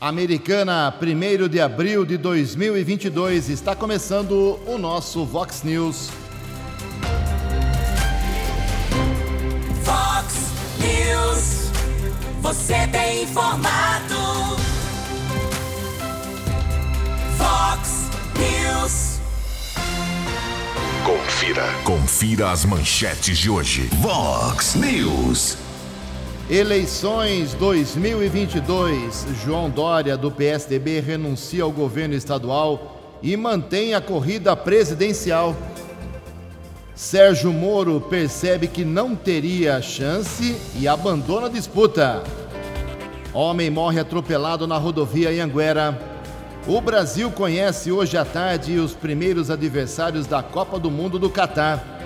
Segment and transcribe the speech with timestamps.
[0.00, 6.10] Americana, 1 de abril de 2022, está começando o nosso Vox News.
[9.82, 11.72] Vox News,
[12.40, 14.14] você tem informado.
[17.36, 18.08] Vox
[18.38, 19.18] News.
[21.04, 23.88] Confira, confira as manchetes de hoje.
[24.00, 25.67] Vox News.
[26.50, 29.26] Eleições 2022.
[29.44, 35.54] João Dória, do PSDB, renuncia ao governo estadual e mantém a corrida presidencial.
[36.94, 42.22] Sérgio Moro percebe que não teria chance e abandona a disputa.
[43.34, 46.00] Homem morre atropelado na rodovia Anguera.
[46.66, 51.97] O Brasil conhece hoje à tarde os primeiros adversários da Copa do Mundo do Catar.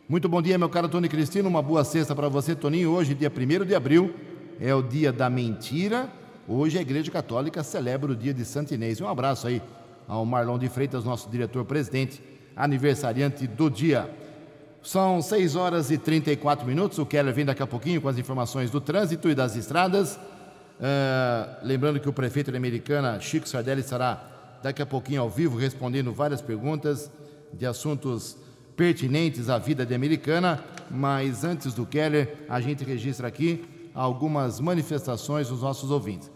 [0.08, 1.48] Muito bom dia, meu caro Tony Cristino.
[1.48, 2.92] Uma boa sexta para você, Toninho.
[2.92, 4.14] Hoje, dia 1 de abril,
[4.60, 6.08] é o dia da mentira.
[6.46, 9.00] Hoje a Igreja Católica celebra o dia de Santo Inês.
[9.00, 9.60] Um abraço aí
[10.06, 12.29] ao Marlon de Freitas, nosso diretor-presidente
[12.62, 14.10] aniversariante do dia.
[14.82, 16.98] São 6 horas e 34 minutos.
[16.98, 20.16] O Keller vem daqui a pouquinho com as informações do trânsito e das estradas.
[20.16, 25.58] Uh, lembrando que o prefeito de Americana, Chico Sardelli, estará daqui a pouquinho ao vivo
[25.58, 27.10] respondendo várias perguntas
[27.52, 28.36] de assuntos
[28.76, 30.64] pertinentes à vida de Americana.
[30.90, 36.30] Mas antes do Keller, a gente registra aqui algumas manifestações dos nossos ouvintes.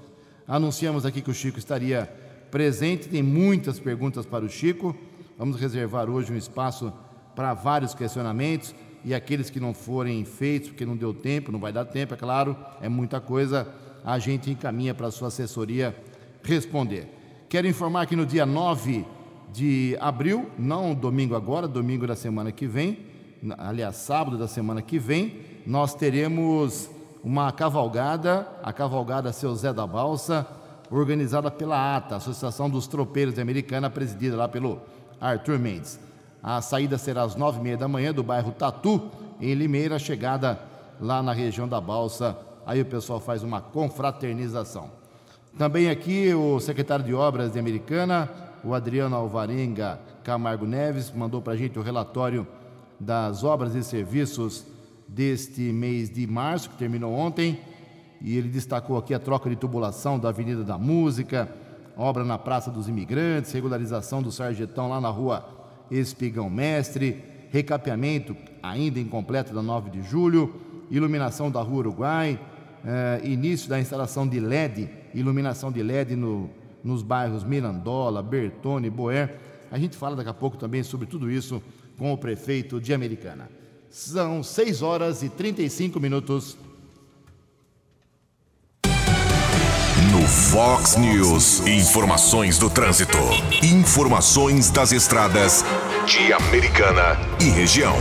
[0.46, 2.10] Anunciamos aqui que o Chico estaria
[2.50, 4.94] presente, tem muitas perguntas para o Chico.
[5.36, 6.92] Vamos reservar hoje um espaço
[7.34, 8.72] para vários questionamentos
[9.04, 12.16] e aqueles que não forem feitos, porque não deu tempo, não vai dar tempo, é
[12.16, 13.66] claro, é muita coisa,
[14.04, 15.94] a gente encaminha para a sua assessoria
[16.42, 17.08] responder.
[17.48, 19.04] Quero informar que no dia 9
[19.52, 22.98] de abril, não domingo agora, domingo da semana que vem,
[23.58, 26.88] aliás, sábado da semana que vem, nós teremos
[27.24, 30.46] uma cavalgada, a cavalgada Seu Zé da Balsa,
[30.90, 34.80] organizada pela ATA, Associação dos Tropeiros Americana, presidida lá pelo
[35.24, 35.98] Arthur Mendes.
[36.42, 40.60] A saída será às nove e meia da manhã do bairro Tatu, em Limeira, chegada
[41.00, 42.36] lá na região da Balsa.
[42.66, 44.90] Aí o pessoal faz uma confraternização.
[45.56, 48.28] Também aqui o secretário de Obras de Americana,
[48.62, 52.46] o Adriano Alvarenga Camargo Neves, mandou para a gente o relatório
[53.00, 54.64] das obras e serviços
[55.08, 57.60] deste mês de março, que terminou ontem,
[58.20, 61.48] e ele destacou aqui a troca de tubulação da Avenida da Música,
[61.96, 65.46] obra na Praça dos Imigrantes, regularização do Sarjetão lá na rua
[65.90, 70.54] Espigão Mestre, recapeamento ainda incompleto da 9 de julho,
[70.90, 72.38] iluminação da rua Uruguai,
[72.84, 76.50] eh, início da instalação de LED, iluminação de LED no,
[76.82, 79.36] nos bairros Mirandola, Bertone, Boer.
[79.70, 81.62] A gente fala daqui a pouco também sobre tudo isso
[81.98, 83.48] com o prefeito de Americana.
[83.88, 86.56] São 6 horas e 35 minutos.
[90.34, 93.16] Fox News, informações do trânsito,
[93.62, 95.64] informações das estradas
[96.06, 97.94] de Americana e região.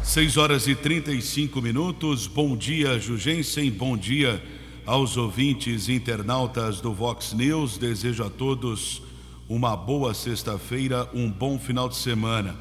[0.00, 2.28] 6 horas e 35 minutos.
[2.28, 3.68] Bom dia, Jugensen.
[3.68, 4.40] Bom dia
[4.86, 7.76] aos ouvintes internautas do Vox News.
[7.76, 9.02] Desejo a todos
[9.48, 12.54] uma boa sexta-feira, um bom final de semana.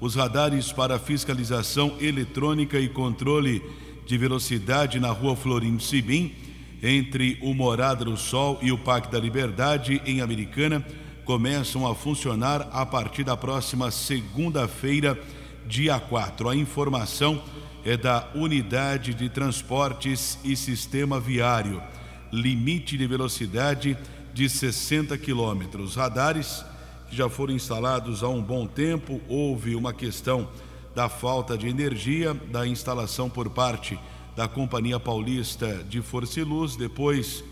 [0.00, 3.62] Os radares para fiscalização eletrônica e controle
[4.06, 6.47] de velocidade na rua Florindo Sibim
[6.82, 10.84] entre o Morada do Sol e o Parque da Liberdade, em Americana,
[11.24, 15.18] começam a funcionar a partir da próxima segunda-feira,
[15.66, 16.48] dia 4.
[16.48, 17.42] A informação
[17.84, 21.82] é da Unidade de Transportes e Sistema Viário.
[22.30, 23.96] limite de velocidade
[24.34, 25.96] de 60 quilômetros.
[25.96, 26.62] Radares
[27.08, 30.48] que já foram instalados há um bom tempo, houve uma questão
[30.94, 33.98] da falta de energia, da instalação por parte
[34.38, 37.42] da Companhia Paulista de Força e Luz, depois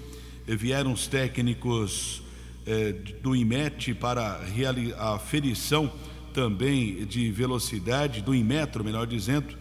[0.46, 2.22] eh, vieram os técnicos
[2.64, 4.40] eh, do IMET para
[4.96, 5.90] a aferição
[6.32, 9.56] também de velocidade, do Inmetro, melhor dizendo,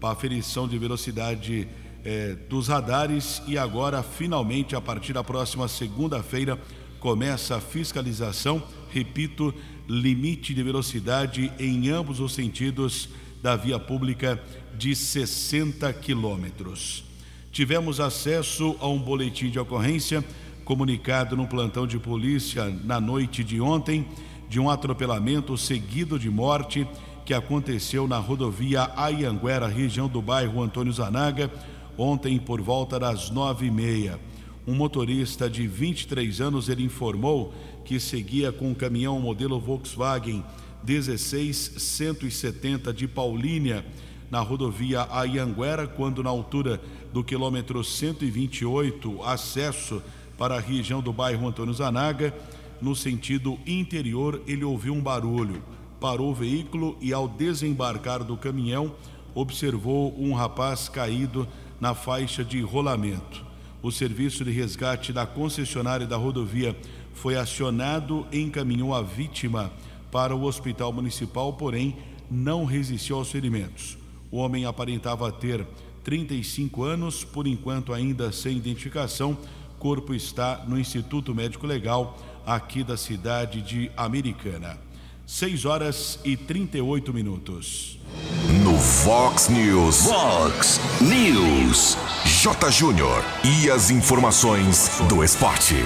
[0.00, 1.68] para a aferição de velocidade
[2.02, 3.42] eh, dos radares.
[3.46, 6.58] E agora, finalmente, a partir da próxima segunda-feira,
[6.98, 9.52] começa a fiscalização, repito,
[9.86, 13.10] limite de velocidade em ambos os sentidos
[13.42, 14.42] da via pública
[14.80, 17.04] de 60 quilômetros.
[17.52, 20.24] Tivemos acesso a um boletim de ocorrência
[20.64, 24.08] comunicado no plantão de polícia na noite de ontem
[24.48, 26.88] de um atropelamento seguido de morte
[27.26, 31.50] que aconteceu na rodovia Ayanguera, região do bairro Antônio Zanaga,
[31.98, 34.18] ontem por volta das nove e meia.
[34.66, 37.52] Um motorista de 23 anos ele informou
[37.84, 40.42] que seguia com um caminhão modelo Volkswagen
[40.82, 43.84] 16170 de Paulínia
[44.30, 46.80] na rodovia Ayanguera, quando na altura
[47.12, 50.02] do quilômetro 128, acesso
[50.38, 52.32] para a região do bairro Antônio Zanaga,
[52.80, 55.62] no sentido interior, ele ouviu um barulho.
[56.00, 58.94] Parou o veículo e, ao desembarcar do caminhão,
[59.34, 61.46] observou um rapaz caído
[61.78, 63.44] na faixa de rolamento.
[63.82, 66.76] O serviço de resgate da concessionária da rodovia
[67.12, 69.70] foi acionado e encaminhou a vítima
[70.10, 71.96] para o hospital municipal, porém
[72.30, 73.99] não resistiu aos ferimentos.
[74.30, 75.66] O homem aparentava ter
[76.04, 79.36] 35 anos, por enquanto ainda sem identificação
[79.80, 82.16] corpo está no Instituto Médico Legal
[82.46, 84.78] aqui da cidade de Americana.
[85.26, 87.98] 6 horas e 38 minutos.
[88.62, 90.06] No Fox News.
[90.06, 91.96] Fox News.
[92.42, 92.70] J.
[92.70, 93.24] Júnior.
[93.42, 95.76] E as informações do esporte.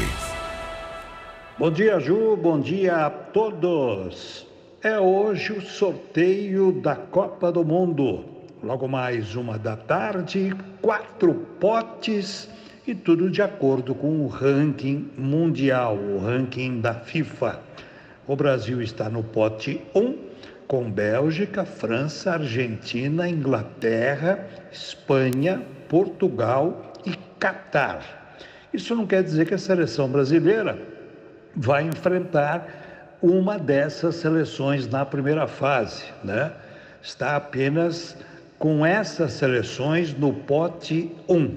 [1.56, 2.36] Bom dia, Ju.
[2.36, 4.44] Bom dia a todos.
[4.82, 8.33] É hoje o sorteio da Copa do Mundo.
[8.64, 12.48] Logo mais uma da tarde, quatro potes
[12.86, 17.60] e tudo de acordo com o ranking mundial, o ranking da FIFA.
[18.26, 20.16] O Brasil está no pote 1,
[20.66, 28.38] com Bélgica, França, Argentina, Inglaterra, Espanha, Portugal e Catar.
[28.72, 30.78] Isso não quer dizer que a seleção brasileira
[31.54, 36.50] vai enfrentar uma dessas seleções na primeira fase, né?
[37.02, 38.16] Está apenas
[38.64, 41.54] com essas seleções no pote 1.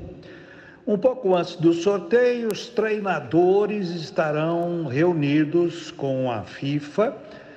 [0.86, 7.16] Um pouco antes do sorteio, os treinadores estarão reunidos com a FIFA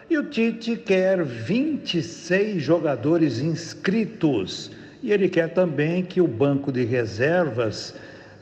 [0.08, 4.70] e o Tite quer 26 jogadores inscritos.
[5.02, 7.92] E ele quer também que o banco de reservas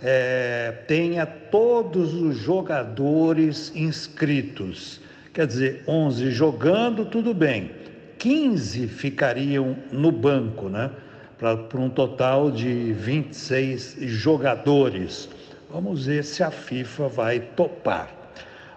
[0.02, 5.00] é, tenha todos os jogadores inscritos.
[5.32, 7.77] Quer dizer, 11 jogando, tudo bem.
[8.18, 10.90] 15 ficariam no banco, né?
[11.38, 15.28] para um total de 26 jogadores.
[15.70, 18.10] Vamos ver se a FIFA vai topar.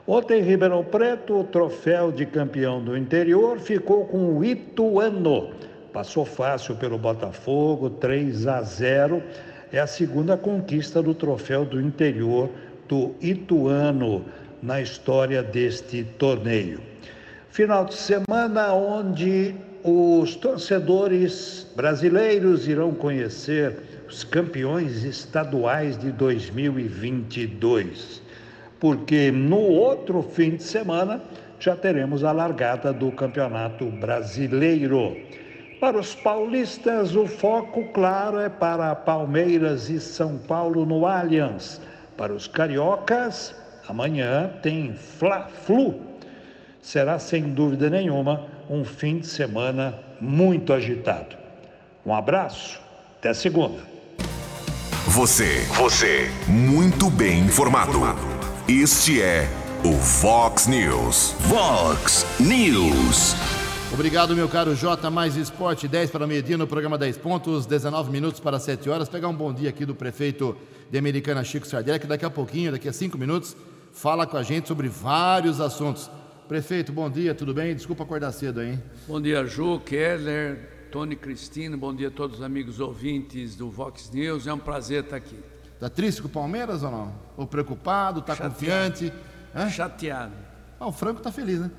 [0.06, 5.50] Ontem em Ribeirão Preto, o troféu de campeão do interior ficou com o Ituano.
[5.92, 9.24] Passou fácil pelo Botafogo, 3 a 0.
[9.72, 12.50] É a segunda conquista do troféu do interior
[12.88, 14.24] do Ituano
[14.62, 16.91] na história deste torneio.
[17.52, 19.54] Final de semana onde
[19.84, 28.22] os torcedores brasileiros irão conhecer os campeões estaduais de 2022,
[28.80, 31.22] porque no outro fim de semana
[31.60, 35.18] já teremos a largada do Campeonato Brasileiro.
[35.82, 41.82] Para os paulistas, o foco, claro, é para Palmeiras e São Paulo no Allianz.
[42.16, 43.54] Para os cariocas,
[43.90, 46.11] amanhã tem Fla-Flu.
[46.82, 51.36] Será, sem dúvida nenhuma, um fim de semana muito agitado.
[52.04, 52.82] Um abraço,
[53.20, 53.80] até segunda.
[55.08, 58.00] Você, você, muito bem informado.
[58.68, 59.48] Este é
[59.86, 61.36] o Fox News.
[61.50, 63.36] Fox News.
[63.94, 65.10] Obrigado, meu caro J.
[65.12, 69.08] Mais Esporte, 10 para meio-dia no programa 10 pontos, 19 minutos para 7 horas.
[69.08, 70.58] Pegar um bom dia aqui do prefeito
[70.90, 73.56] de Americana, Chico Sardelli, que daqui a pouquinho, daqui a 5 minutos,
[73.92, 76.10] fala com a gente sobre vários assuntos.
[76.52, 77.74] Prefeito, bom dia, tudo bem?
[77.74, 78.78] Desculpa acordar cedo, hein?
[79.08, 84.12] Bom dia, Ju, Keller, Tony Cristina, bom dia a todos os amigos ouvintes do Vox
[84.12, 84.48] News.
[84.48, 85.40] É um prazer estar aqui.
[85.80, 87.16] Tá triste com o Palmeiras ou não?
[87.38, 88.54] Ou preocupado, tá Chateado.
[88.54, 89.14] confiante?
[89.56, 89.70] Hã?
[89.70, 90.34] Chateado.
[90.78, 91.72] Ah, o Franco tá feliz, né?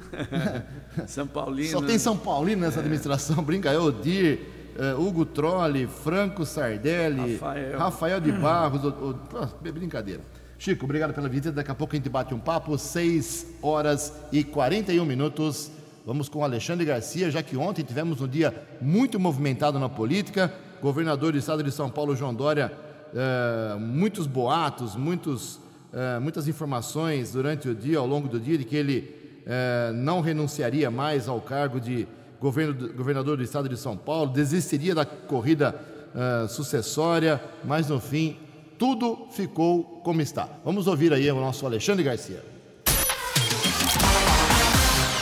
[1.06, 1.68] São Paulino.
[1.68, 4.38] Só tem São Paulino nessa administração, brinca aí, Odir,
[4.78, 7.78] eh, Hugo Trolli, Franco Sardelli, Rafael.
[7.78, 10.22] Rafael de Barros, o, o- ah, brincadeira.
[10.62, 11.50] Chico, obrigado pela visita.
[11.50, 15.72] Daqui a pouco a gente bate um papo, 6 horas e 41 minutos.
[16.06, 20.54] Vamos com Alexandre Garcia, já que ontem tivemos um dia muito movimentado na política.
[20.80, 22.72] Governador do estado de São Paulo, João Dória,
[23.12, 25.58] eh, muitos boatos, muitos,
[25.92, 30.20] eh, muitas informações durante o dia, ao longo do dia, de que ele eh, não
[30.20, 32.06] renunciaria mais ao cargo de
[32.40, 35.74] governo, governador do estado de São Paulo, desistiria da corrida
[36.46, 38.36] sucessória, mas no fim
[38.82, 40.48] tudo ficou como está.
[40.64, 42.42] Vamos ouvir aí o nosso Alexandre Garcia.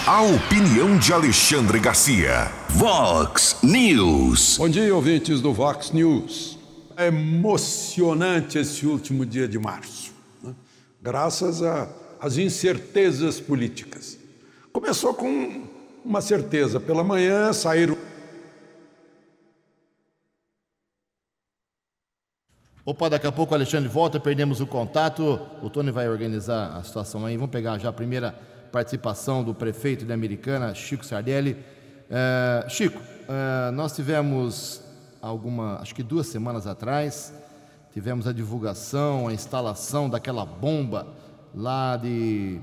[0.06, 2.50] A opinião de Alexandre Garcia.
[2.70, 4.56] Vox News.
[4.56, 6.58] Bom dia, ouvintes do Vox News.
[6.96, 10.54] É emocionante esse último dia de março, né?
[11.02, 11.60] graças
[12.18, 14.16] às incertezas políticas.
[14.72, 15.64] Começou com
[16.02, 17.98] uma certeza: pela manhã saíram.
[22.90, 25.38] Opa, daqui a pouco o Alexandre volta, perdemos o contato.
[25.62, 27.36] O Tony vai organizar a situação aí.
[27.36, 28.34] Vamos pegar já a primeira
[28.72, 31.56] participação do prefeito de Americana, Chico Sardelli.
[32.10, 34.82] É, Chico, é, nós tivemos
[35.22, 37.32] alguma, acho que duas semanas atrás,
[37.92, 41.06] tivemos a divulgação, a instalação daquela bomba
[41.54, 42.60] lá de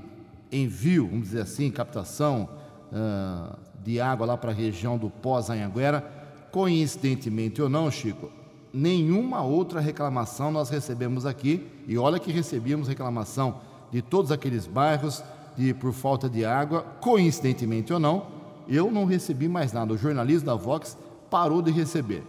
[0.52, 2.50] envio, vamos dizer assim, captação
[2.92, 6.04] uh, de água lá para a região do Pós-Anhanguera.
[6.50, 8.30] Coincidentemente ou não, Chico,
[8.72, 13.60] nenhuma outra reclamação nós recebemos aqui, e olha que recebíamos reclamação
[13.90, 15.22] de todos aqueles bairros
[15.56, 18.26] de, por falta de água, coincidentemente ou não,
[18.68, 19.92] eu não recebi mais nada.
[19.94, 20.96] O jornalismo da Vox
[21.30, 22.22] parou de receber.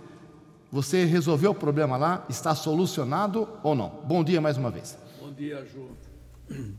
[0.71, 2.25] Você resolveu o problema lá?
[2.29, 3.89] Está solucionado ou não?
[4.05, 4.97] Bom dia mais uma vez.
[5.19, 5.89] Bom dia, Ju.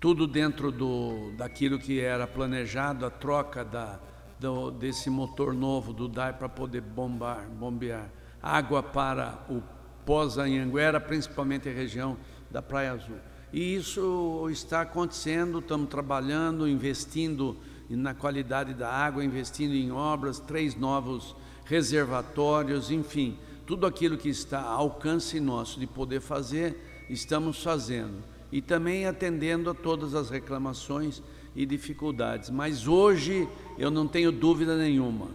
[0.00, 3.98] Tudo dentro do, daquilo que era planejado, a troca da,
[4.38, 8.10] do, desse motor novo do DAI para poder bombar, bombear
[8.44, 9.62] água para o
[10.04, 12.18] pós-Anhanguera, principalmente a região
[12.50, 13.16] da Praia Azul.
[13.50, 17.56] E isso está acontecendo, estamos trabalhando, investindo
[17.88, 21.34] na qualidade da água, investindo em obras, três novos
[21.64, 28.22] reservatórios, enfim, tudo aquilo que está ao alcance nosso de poder fazer, estamos fazendo.
[28.52, 31.22] E também atendendo a todas as reclamações
[31.56, 32.50] e dificuldades.
[32.50, 33.48] Mas hoje
[33.78, 35.28] eu não tenho dúvida nenhuma,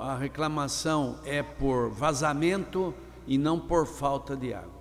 [0.00, 2.94] a reclamação é por vazamento
[3.26, 4.74] e não por falta de água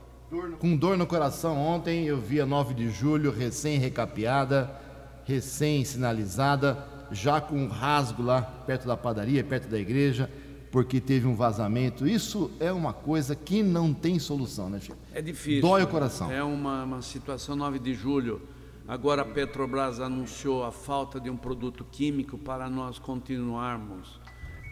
[0.60, 4.70] com dor no coração ontem, eu vi a 9 de julho recém-recapeada,
[5.26, 10.30] recém-sinalizada, já com um rasgo lá perto da padaria, perto da igreja,
[10.72, 12.08] porque teve um vazamento.
[12.08, 14.98] Isso é uma coisa que não tem solução, né, Chico?
[15.14, 15.62] É difícil.
[15.62, 16.32] Dói o coração.
[16.32, 18.42] É uma, uma situação 9 de julho.
[18.88, 24.20] Agora a Petrobras anunciou a falta de um produto químico para nós continuarmos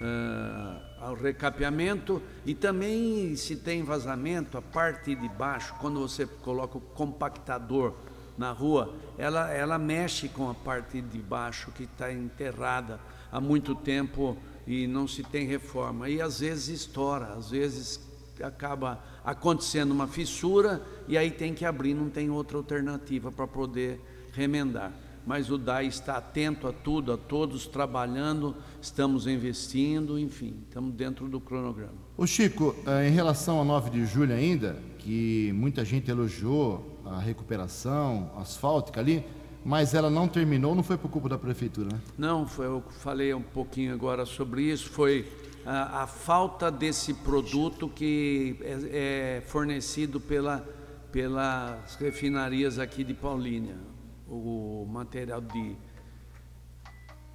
[0.01, 6.77] uh, ao recapeamento e também se tem vazamento, a parte de baixo, quando você coloca
[6.77, 7.93] o compactador
[8.37, 12.99] na rua, ela, ela mexe com a parte de baixo que está enterrada
[13.31, 16.09] há muito tempo e não se tem reforma.
[16.09, 17.99] E às vezes estoura, às vezes
[18.41, 24.01] acaba acontecendo uma fissura e aí tem que abrir, não tem outra alternativa para poder
[24.33, 24.91] remendar
[25.25, 31.27] mas o DAI está atento a tudo, a todos, trabalhando, estamos investindo, enfim, estamos dentro
[31.27, 31.93] do cronograma.
[32.17, 37.19] O Chico, eh, em relação ao 9 de julho ainda, que muita gente elogiou a
[37.19, 39.23] recuperação asfáltica ali,
[39.63, 42.01] mas ela não terminou, não foi por culpa da prefeitura, né?
[42.17, 45.27] Não, foi, eu falei um pouquinho agora sobre isso, foi
[45.65, 50.67] a, a falta desse produto que é, é fornecido pela,
[51.11, 53.91] pelas refinarias aqui de Paulínia
[54.31, 55.75] o material de,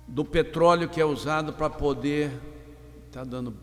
[0.08, 2.32] do petróleo que é usado para poder.
[3.06, 3.54] Está dando.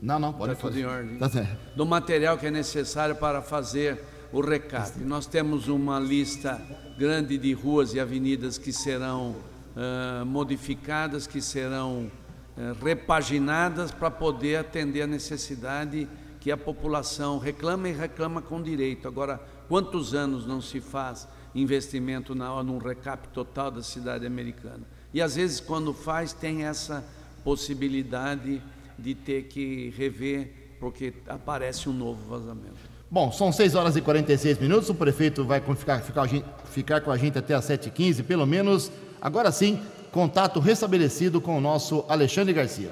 [0.00, 0.82] Não, não, pode tá fazer.
[0.82, 1.18] Tudo em ordem.
[1.18, 1.76] Tá certo.
[1.76, 4.02] Do material que é necessário para fazer
[4.32, 4.98] o recap.
[5.00, 6.60] Nós temos uma lista
[6.96, 9.36] grande de ruas e avenidas que serão
[9.76, 12.10] uh, modificadas, que serão
[12.56, 16.08] uh, repaginadas para poder atender a necessidade
[16.40, 19.06] que a população reclama e reclama com direito.
[19.06, 24.82] Agora, quantos anos não se faz investimento na, num recap total da cidade americana.
[25.12, 27.04] E às vezes, quando faz, tem essa
[27.44, 28.62] possibilidade
[28.98, 32.92] de ter que rever, porque aparece um novo vazamento.
[33.10, 34.88] Bom, são 6 horas e 46 minutos.
[34.88, 36.26] O prefeito vai ficar, ficar,
[36.64, 38.90] ficar com a gente até as 7h15, pelo menos.
[39.20, 39.78] Agora sim,
[40.10, 42.90] contato restabelecido com o nosso Alexandre Garcia.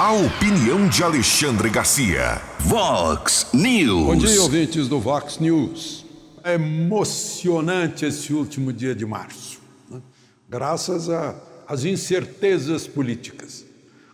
[0.00, 2.40] A opinião de Alexandre Garcia.
[2.60, 4.06] Vox News.
[4.06, 6.06] Bom dia, ouvintes do Vox News.
[6.44, 10.00] É emocionante esse último dia de março, né?
[10.48, 11.08] graças
[11.66, 13.66] às incertezas políticas.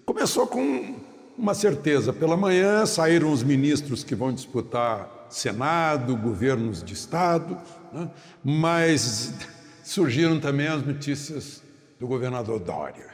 [0.06, 0.94] Começou com
[1.36, 7.58] uma certeza: pela manhã saíram os ministros que vão disputar Senado, governos de Estado,
[7.92, 8.10] né?
[8.42, 9.34] mas
[9.84, 11.62] surgiram também as notícias
[12.00, 13.13] do governador Dória.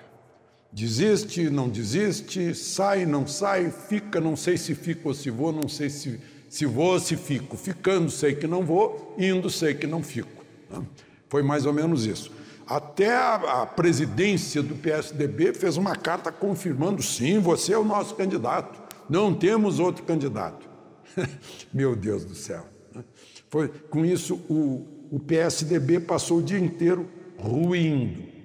[0.73, 5.69] Desiste, não desiste, sai, não sai, fica, não sei se fico ou se vou, não
[5.69, 7.57] sei se, se vou ou se fico.
[7.57, 10.45] Ficando, sei que não vou, indo, sei que não fico.
[10.71, 10.81] Né?
[11.29, 12.31] Foi mais ou menos isso.
[12.71, 18.81] Até a, presidência do PSDB fez uma carta confirmando: sim, você é o nosso candidato,
[19.09, 20.69] não temos outro candidato.
[21.75, 22.65] Meu Deus do céu.
[22.95, 23.03] Né?
[23.49, 28.40] Foi, com isso, o, o PSDB passou o dia inteiro ruindo.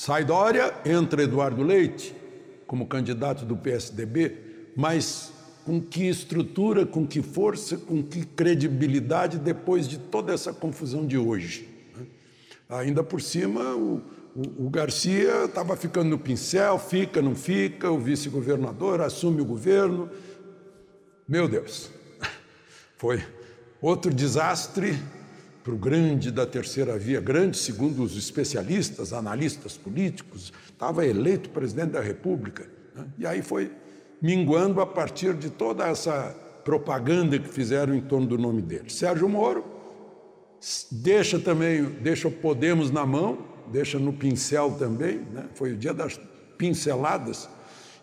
[0.00, 2.14] Sai Dória, entra Eduardo Leite
[2.68, 5.32] como candidato do PSDB, mas
[5.64, 11.18] com que estrutura, com que força, com que credibilidade depois de toda essa confusão de
[11.18, 11.68] hoje.
[12.68, 14.00] Ainda por cima, o,
[14.36, 20.08] o, o Garcia estava ficando no pincel, fica, não fica, o vice-governador assume o governo.
[21.26, 21.90] Meu Deus,
[22.96, 23.20] foi
[23.82, 24.96] outro desastre
[25.68, 31.90] para o grande da terceira via, grande segundo os especialistas, analistas políticos, estava eleito presidente
[31.90, 32.66] da República.
[32.94, 33.04] Né?
[33.18, 33.70] E aí foi
[34.22, 36.34] minguando a partir de toda essa
[36.64, 38.88] propaganda que fizeram em torno do nome dele.
[38.88, 39.62] Sérgio Moro
[40.90, 43.36] deixa também, deixa o Podemos na mão,
[43.70, 45.50] deixa no pincel também, né?
[45.52, 46.18] foi o dia das
[46.56, 47.46] pinceladas,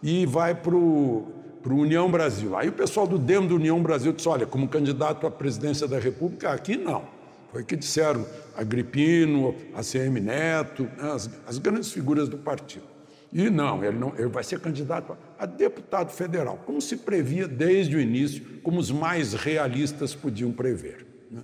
[0.03, 1.33] e vai para o
[1.65, 2.55] União Brasil.
[2.55, 5.97] Aí o pessoal do DEM do União Brasil disse: olha, como candidato à presidência da
[5.97, 7.14] República, aqui não.
[7.55, 12.83] Foi que disseram Agripino, ACM Neto, né, as, as grandes figuras do partido.
[13.31, 17.95] E não ele, não, ele vai ser candidato a deputado federal, como se previa desde
[17.95, 21.07] o início, como os mais realistas podiam prever.
[21.31, 21.43] Né?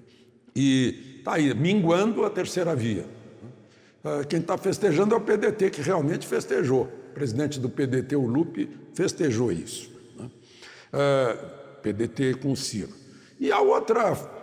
[0.54, 3.06] E está aí, minguando a terceira via.
[4.04, 4.26] Né?
[4.28, 6.90] Quem está festejando é o PDT, que realmente festejou.
[7.12, 9.90] O presidente do PDT, o Lupe, festejou isso.
[10.20, 10.30] Né?
[11.82, 13.00] PDT com Ciro.
[13.40, 14.41] E a outra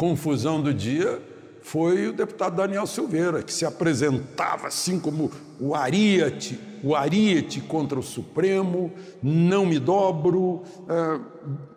[0.00, 1.20] confusão do dia
[1.60, 7.98] foi o deputado Daniel Silveira, que se apresentava assim como o ariete, o ariete contra
[7.98, 8.90] o Supremo,
[9.22, 11.20] não me dobro, é,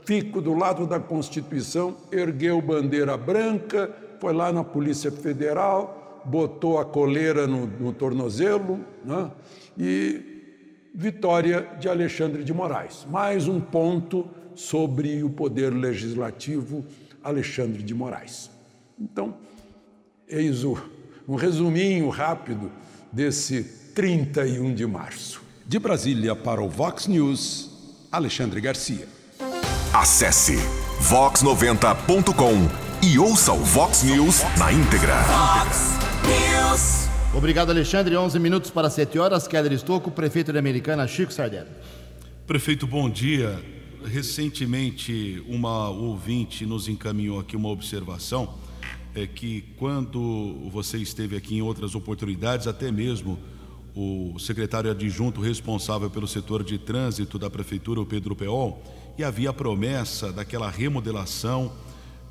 [0.06, 6.86] fico do lado da Constituição, ergueu bandeira branca, foi lá na Polícia Federal, botou a
[6.86, 9.30] coleira no, no tornozelo, né?
[9.78, 10.22] e
[10.96, 13.06] vitória de Alexandre de Moraes.
[13.10, 16.86] Mais um ponto sobre o poder legislativo
[17.24, 18.52] Alexandre de Moraes.
[19.00, 19.36] Então,
[20.28, 20.78] eis o,
[21.28, 22.72] um resuminho rápido
[23.12, 23.64] desse
[23.96, 25.42] 31 de março.
[25.66, 29.08] De Brasília para o Vox News, Alexandre Garcia.
[29.94, 30.58] Acesse
[31.00, 35.16] vox90.com e ouça o Vox News na íntegra.
[35.24, 35.94] Vox
[36.28, 37.04] News.
[37.36, 38.16] Obrigado, Alexandre.
[38.16, 39.48] 11 minutos para 7 horas.
[39.48, 41.70] Keller Estocco, prefeito de Americana, Chico Sardelli.
[42.46, 43.60] Prefeito, bom dia
[44.06, 48.56] recentemente uma ouvinte nos encaminhou aqui uma observação
[49.16, 53.38] é que quando você esteve aqui em outras oportunidades, até mesmo
[53.96, 58.82] o secretário adjunto responsável pelo setor de trânsito da prefeitura, o Pedro Peol,
[59.18, 61.72] e havia a promessa daquela remodelação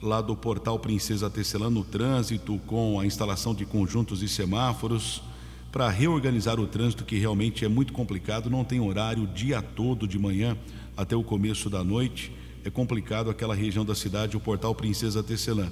[0.02, 5.22] lá do portal Princesa Tecelã no trânsito, com a instalação de conjuntos e semáforos,
[5.70, 10.08] para reorganizar o trânsito, que realmente é muito complicado, não tem horário o dia todo
[10.08, 10.58] de manhã
[11.02, 12.32] até o começo da noite.
[12.64, 15.68] É complicado aquela região da cidade, o portal Princesa Tecelã.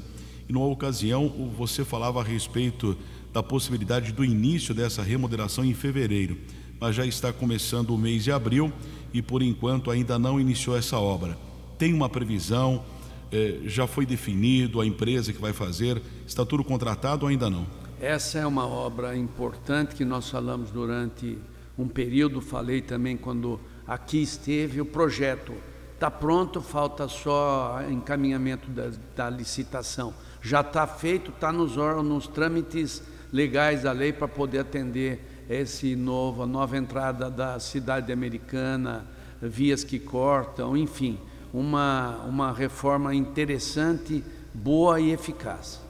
[0.49, 2.97] E numa ocasião, você falava a respeito
[3.33, 6.37] da possibilidade do início dessa remodelação em fevereiro,
[6.81, 8.73] mas já está começando o mês de abril
[9.15, 11.39] e por enquanto ainda não iniciou essa obra.
[11.79, 12.85] Tem uma previsão,
[13.31, 17.65] eh, já foi definido a empresa que vai fazer, está tudo contratado ou ainda não?
[18.01, 21.39] Essa é uma obra importante que nós falamos durante
[21.79, 25.53] um período, falei também quando aqui esteve o projeto.
[25.95, 30.15] Está pronto, falta só encaminhamento da, da licitação.
[30.41, 36.45] Já está feito, está nos, nos trâmites legais da lei para poder atender esse novo,
[36.45, 39.05] a nova entrada da cidade americana,
[39.43, 41.19] vias que cortam, enfim,
[41.53, 44.25] uma, uma reforma interessante,
[44.55, 45.81] boa e eficaz.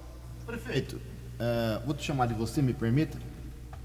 [0.47, 3.19] Prefeito, uh, vou te chamar de você, me permita?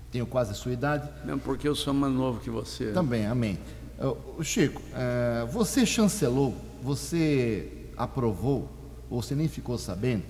[0.09, 1.09] Tenho quase a sua idade.
[1.25, 2.91] Não, porque eu sou mais novo que você.
[2.93, 3.59] Também, amém.
[4.37, 6.53] O Chico, é, você chancelou,
[6.83, 8.69] você aprovou,
[9.09, 10.23] ou você nem ficou sabendo,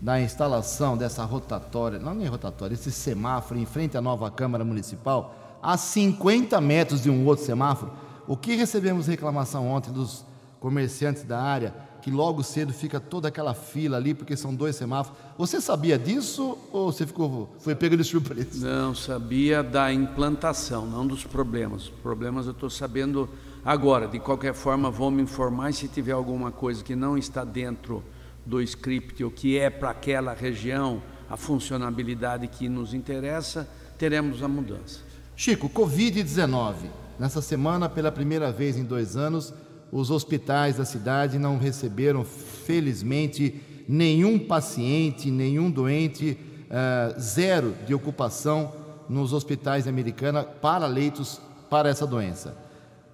[0.00, 5.58] da instalação dessa rotatória, não nem rotatória, esse semáforo em frente à nova Câmara Municipal,
[5.60, 7.92] a 50 metros de um outro semáforo.
[8.26, 10.24] O que recebemos reclamação ontem dos
[10.60, 11.74] comerciantes da área
[12.08, 15.20] que logo cedo fica toda aquela fila ali, porque são dois semáforos.
[15.36, 18.66] Você sabia disso ou você ficou, foi pego de surpresa?
[18.66, 21.82] Não, sabia da implantação, não dos problemas.
[21.82, 23.28] Os problemas eu estou sabendo
[23.62, 27.44] Agora, de qualquer forma, vou me informar e se tiver alguma coisa que não está
[27.44, 28.02] dentro
[28.46, 33.68] do script, o que é para aquela região, a funcionabilidade que nos interessa,
[33.98, 35.00] teremos a mudança.
[35.36, 36.74] Chico, Covid-19.
[37.18, 39.52] Nessa semana, pela primeira vez em dois anos,
[39.90, 48.72] os hospitais da cidade não receberam, felizmente, nenhum paciente, nenhum doente, uh, zero de ocupação
[49.08, 52.54] nos hospitais americanos para leitos para essa doença.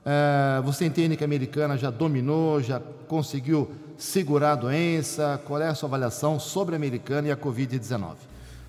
[0.05, 5.41] Uh, você entende que a americana já dominou, já conseguiu segurar a doença?
[5.47, 8.17] Qual é a sua avaliação sobre a americana e a Covid-19?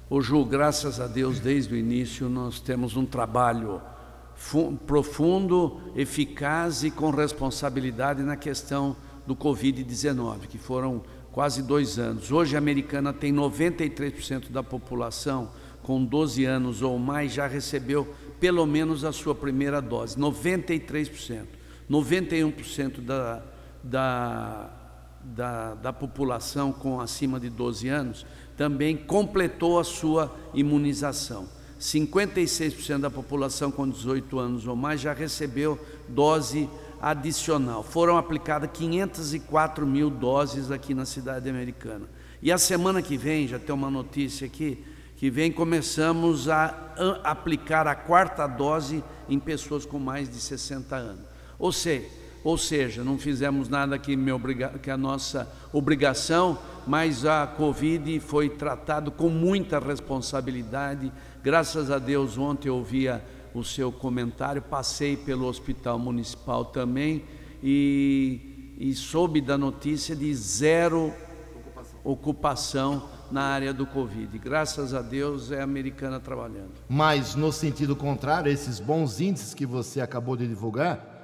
[0.08, 3.82] Ô Ju, graças a Deus, desde o início nós temos um trabalho
[4.86, 8.96] profundo, eficaz e com responsabilidade na questão
[9.26, 12.32] do Covid-19, que foram quase dois anos.
[12.32, 15.50] Hoje a americana tem 93% da população
[15.82, 18.08] com 12 anos ou mais já recebeu
[18.40, 21.46] pelo menos a sua primeira dose, 93%.
[21.90, 23.44] 91% da,
[23.84, 24.70] da,
[25.24, 28.26] da, da população com acima de 12 anos
[28.58, 31.48] também completou a sua imunização.
[31.80, 36.70] 56% da população com 18 anos ou mais já recebeu dose
[37.02, 37.84] adicional.
[37.84, 42.08] Foram aplicadas 504 mil doses aqui na cidade americana.
[42.42, 44.84] E a semana que vem, já tem uma notícia aqui,
[45.18, 51.26] que vem começamos a aplicar a quarta dose em pessoas com mais de 60 anos.
[51.58, 52.06] Ou seja,
[52.44, 58.20] ou seja, não fizemos nada que, me obriga, que a nossa obrigação, mas a Covid
[58.20, 61.12] foi tratado com muita responsabilidade.
[61.44, 67.24] Graças a Deus, ontem eu ouvia o seu comentário, passei pelo hospital municipal também
[67.64, 71.14] e, e soube da notícia de zero
[72.04, 74.38] ocupação na área do Covid.
[74.38, 76.74] Graças a Deus é a americana trabalhando.
[76.88, 81.15] Mas no sentido contrário, esses bons índices que você acabou de divulgar,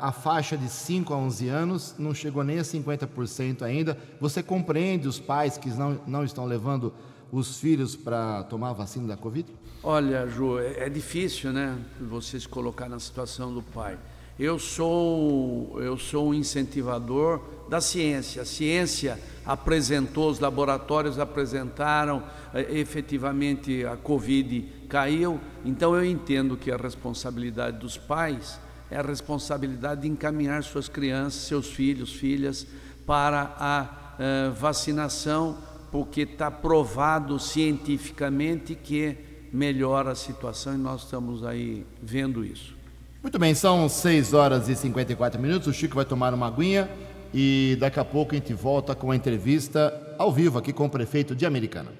[0.00, 3.96] a faixa de 5 a 11 anos não chegou nem a 50% ainda.
[4.20, 6.92] Você compreende os pais que não, não estão levando
[7.32, 9.50] os filhos para tomar a vacina da Covid?
[9.82, 11.78] Olha, Ju, é, é difícil, né?
[12.00, 13.98] Você se colocar na situação do pai.
[14.38, 17.40] Eu sou, eu sou um incentivador
[17.70, 18.42] da ciência.
[18.42, 25.40] A ciência apresentou, os laboratórios apresentaram, eh, efetivamente a Covid caiu.
[25.64, 28.60] Então eu entendo que a responsabilidade dos pais
[28.90, 32.66] é a responsabilidade de encaminhar suas crianças, seus filhos, filhas,
[33.06, 33.82] para a
[34.18, 35.56] uh, vacinação,
[35.90, 39.16] porque está provado cientificamente que
[39.52, 42.76] melhora a situação e nós estamos aí vendo isso.
[43.22, 45.68] Muito bem, são 6 horas e 54 minutos.
[45.68, 46.88] O Chico vai tomar uma aguinha
[47.34, 50.90] e daqui a pouco a gente volta com a entrevista ao vivo aqui com o
[50.90, 51.90] prefeito de Americana.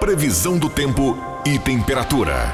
[0.00, 2.52] Previsão do tempo e temperatura.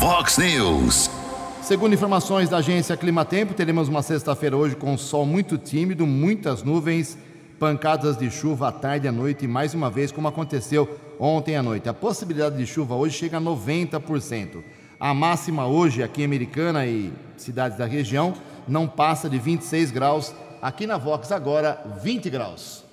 [0.00, 1.19] Vox News.
[1.62, 7.16] Segundo informações da agência Climatempo, teremos uma sexta-feira hoje com sol muito tímido, muitas nuvens,
[7.58, 11.56] pancadas de chuva à tarde e à noite, e mais uma vez, como aconteceu ontem
[11.56, 11.88] à noite.
[11.88, 14.62] A possibilidade de chuva hoje chega a 90%.
[14.98, 18.34] A máxima hoje, aqui em Americana e cidades da região,
[18.66, 20.34] não passa de 26 graus.
[20.60, 22.84] Aqui na Vox, agora, 20 graus.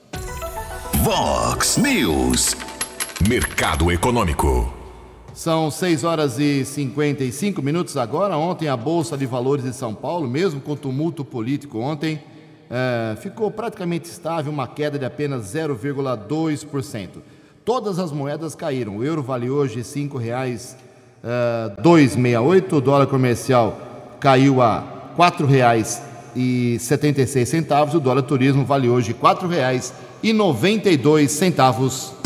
[1.03, 2.55] Vox News.
[3.27, 4.76] Mercado Econômico.
[5.37, 8.35] São 6 horas e 55 minutos agora.
[8.35, 12.19] Ontem a Bolsa de Valores de São Paulo, mesmo com tumulto político ontem,
[12.71, 17.09] é, ficou praticamente estável, uma queda de apenas 0,2%.
[17.63, 18.97] Todas as moedas caíram.
[18.97, 23.79] O euro vale hoje R$ 5,268, o dólar comercial
[24.19, 24.87] caiu a R$
[25.19, 32.16] 4,76, o dólar turismo vale hoje R$ 4,92.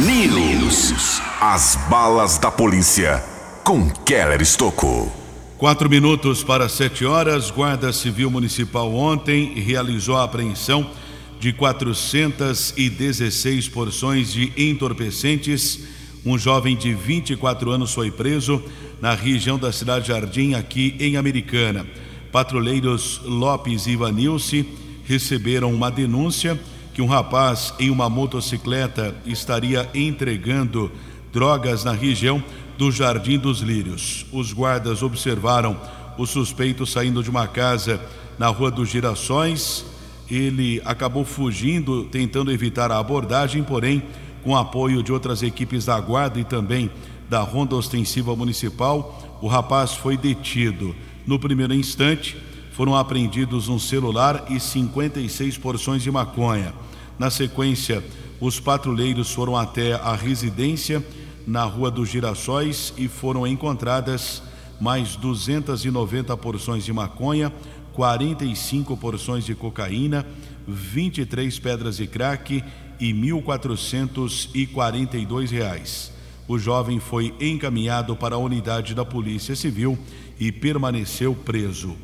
[0.00, 1.20] News.
[1.42, 3.22] As balas da polícia
[3.62, 5.12] com Keller Estocou.
[5.58, 7.50] Quatro minutos para sete horas.
[7.50, 10.90] Guarda Civil Municipal ontem realizou a apreensão
[11.38, 15.80] de 416 porções de entorpecentes.
[16.24, 18.62] Um jovem de 24 anos foi preso
[19.02, 21.86] na região da Cidade Jardim, aqui em Americana.
[22.32, 24.66] Patrulheiros Lopes e Ivanilce
[25.04, 26.58] receberam uma denúncia
[26.92, 30.90] que um rapaz em uma motocicleta estaria entregando
[31.32, 32.42] drogas na região
[32.76, 34.26] do Jardim dos Lírios.
[34.32, 35.78] Os guardas observaram
[36.18, 38.00] o suspeito saindo de uma casa
[38.38, 39.84] na Rua dos Girassóis.
[40.30, 44.02] Ele acabou fugindo, tentando evitar a abordagem, porém,
[44.42, 46.90] com apoio de outras equipes da Guarda e também
[47.28, 50.94] da Ronda Ostensiva Municipal, o rapaz foi detido.
[51.26, 52.36] No primeiro instante,
[52.80, 56.72] foram apreendidos um celular e 56 porções de maconha.
[57.18, 58.02] Na sequência,
[58.40, 61.04] os patrulheiros foram até a residência
[61.46, 64.42] na Rua dos Girassóis e foram encontradas
[64.80, 67.52] mais 290 porções de maconha,
[67.92, 70.26] 45 porções de cocaína,
[70.66, 72.64] 23 pedras de crack
[72.98, 76.12] e R$ 1.442.
[76.48, 79.98] O jovem foi encaminhado para a unidade da Polícia Civil
[80.40, 81.94] e permaneceu preso.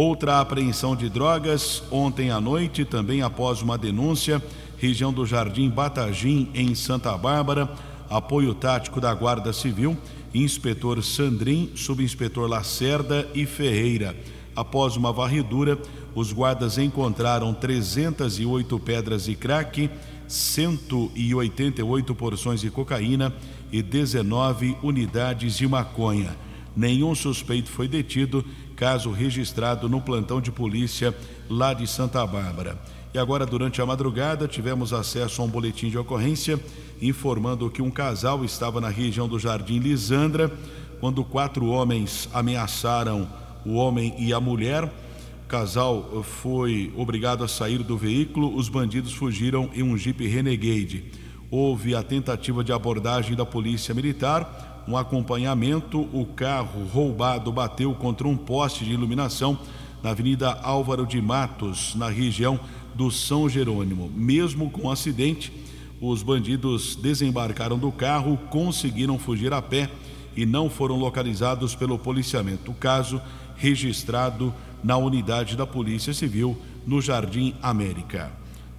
[0.00, 4.40] Outra apreensão de drogas ontem à noite, também após uma denúncia,
[4.76, 7.68] região do Jardim Batagim, em Santa Bárbara,
[8.08, 9.98] apoio tático da Guarda Civil,
[10.32, 14.14] inspetor Sandrin, subinspetor Lacerda e Ferreira.
[14.54, 15.76] Após uma varredura,
[16.14, 19.90] os guardas encontraram 308 pedras de crack,
[20.28, 23.34] 188 porções de cocaína
[23.72, 26.36] e 19 unidades de maconha.
[26.76, 28.44] Nenhum suspeito foi detido,
[28.78, 31.12] caso registrado no plantão de polícia
[31.50, 32.78] lá de Santa Bárbara.
[33.12, 36.60] E agora, durante a madrugada, tivemos acesso a um boletim de ocorrência
[37.02, 40.52] informando que um casal estava na região do Jardim Lisandra
[41.00, 43.28] quando quatro homens ameaçaram
[43.66, 44.84] o homem e a mulher.
[44.84, 51.04] O casal foi obrigado a sair do veículo, os bandidos fugiram em um Jeep Renegade.
[51.50, 58.26] Houve a tentativa de abordagem da Polícia Militar, um acompanhamento, o carro roubado bateu contra
[58.26, 59.58] um poste de iluminação
[60.02, 62.58] na Avenida Álvaro de Matos, na região
[62.94, 64.10] do São Jerônimo.
[64.14, 65.52] Mesmo com o acidente,
[66.00, 69.90] os bandidos desembarcaram do carro, conseguiram fugir a pé
[70.34, 72.70] e não foram localizados pelo policiamento.
[72.70, 73.20] O caso
[73.56, 78.32] registrado na unidade da Polícia Civil no Jardim América.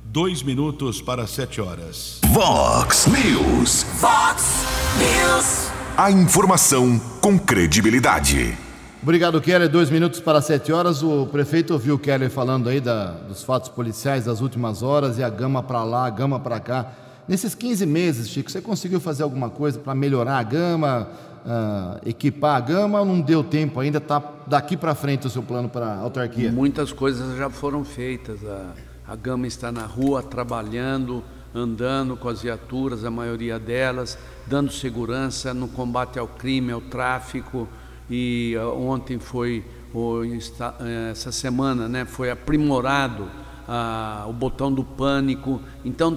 [0.06, 2.20] Dois minutos para sete horas.
[2.32, 3.86] Vox News.
[4.00, 4.66] Vox
[4.98, 5.79] News.
[6.00, 8.58] A informação com credibilidade.
[9.04, 9.68] Obrigado, Keller.
[9.68, 11.04] Dois minutos para sete horas.
[11.04, 15.24] O prefeito ouviu o Keller falando aí da, dos fatos policiais das últimas horas e
[15.24, 16.86] a gama para lá, a gama para cá.
[17.28, 21.10] Nesses 15 meses, Chico, você conseguiu fazer alguma coisa para melhorar a gama,
[21.46, 23.98] uh, equipar a gama ou não deu tempo ainda?
[23.98, 26.50] Está daqui para frente o seu plano para a autarquia?
[26.50, 28.40] Muitas coisas já foram feitas.
[28.46, 28.72] A,
[29.06, 31.22] a gama está na rua trabalhando,
[31.54, 37.68] andando com as viaturas, a maioria delas, dando segurança no combate ao crime, ao tráfico
[38.10, 45.62] e uh, ontem foi, eh, essa semana, né, foi aprimorado uh, o botão do pânico.
[45.86, 46.16] Então,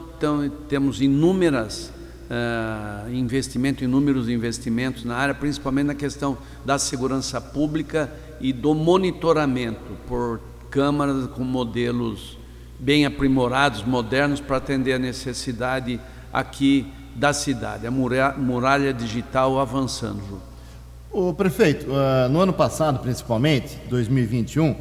[0.68, 1.92] temos inúmeras
[2.31, 9.92] uh, investimento, inúmeros investimentos na área, principalmente na questão da segurança pública e do monitoramento
[10.07, 10.40] por
[10.71, 12.38] câmaras com modelos
[12.83, 16.01] bem aprimorados, modernos, para atender a necessidade
[16.33, 17.87] aqui da cidade.
[17.87, 21.33] A muralha, digital avançando, Ju.
[21.35, 24.77] Prefeito, uh, no ano passado, principalmente, 2021, uh,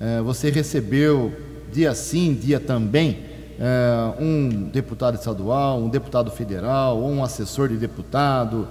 [0.00, 1.32] eh, você recebeu
[1.70, 3.20] dia sim, dia também,
[3.58, 8.66] uh, um deputado estadual, um deputado federal, um assessor de deputado,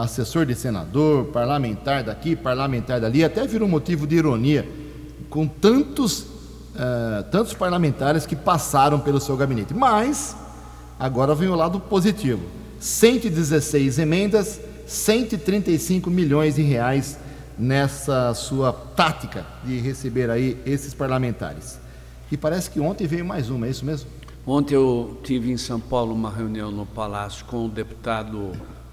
[0.00, 4.68] assessor de senador, parlamentar daqui, parlamentar dali, até virou motivo de ironia,
[5.28, 6.31] com tantos,
[7.30, 9.74] tantos parlamentares que passaram pelo seu gabinete.
[9.74, 10.36] Mas,
[10.98, 12.42] agora vem o lado positivo:
[12.80, 17.18] 116 emendas 135 milhões de reais
[17.58, 21.78] nessa sua tática de receber aí esses parlamentares.
[22.30, 24.10] E parece que ontem veio mais uma, é isso mesmo?
[24.46, 28.52] Ontem eu tive em São Paulo uma reunião no Palácio com o deputado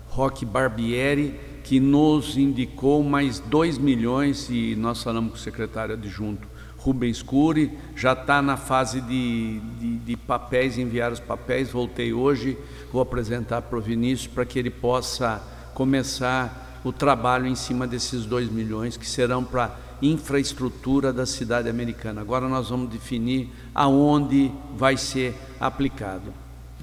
[0.09, 6.47] Roque Barbieri, que nos indicou mais 2 milhões, e nós falamos com o secretário adjunto
[6.79, 12.57] Rubens Cury, já está na fase de, de, de, papéis, enviar os papéis, voltei hoje,
[12.91, 15.41] vou apresentar para o Vinícius para que ele possa
[15.73, 22.21] começar o trabalho em cima desses 2 milhões que serão para infraestrutura da cidade americana.
[22.21, 26.33] Agora nós vamos definir aonde vai ser aplicado.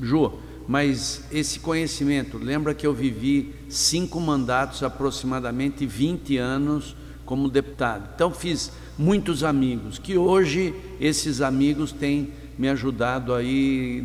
[0.01, 0.33] Ju,
[0.69, 8.11] mas esse conhecimento, lembra que eu vivi cinco mandatos, aproximadamente 20 anos como deputado.
[8.15, 14.01] Então fiz muitos amigos, que hoje esses amigos têm me ajudado aí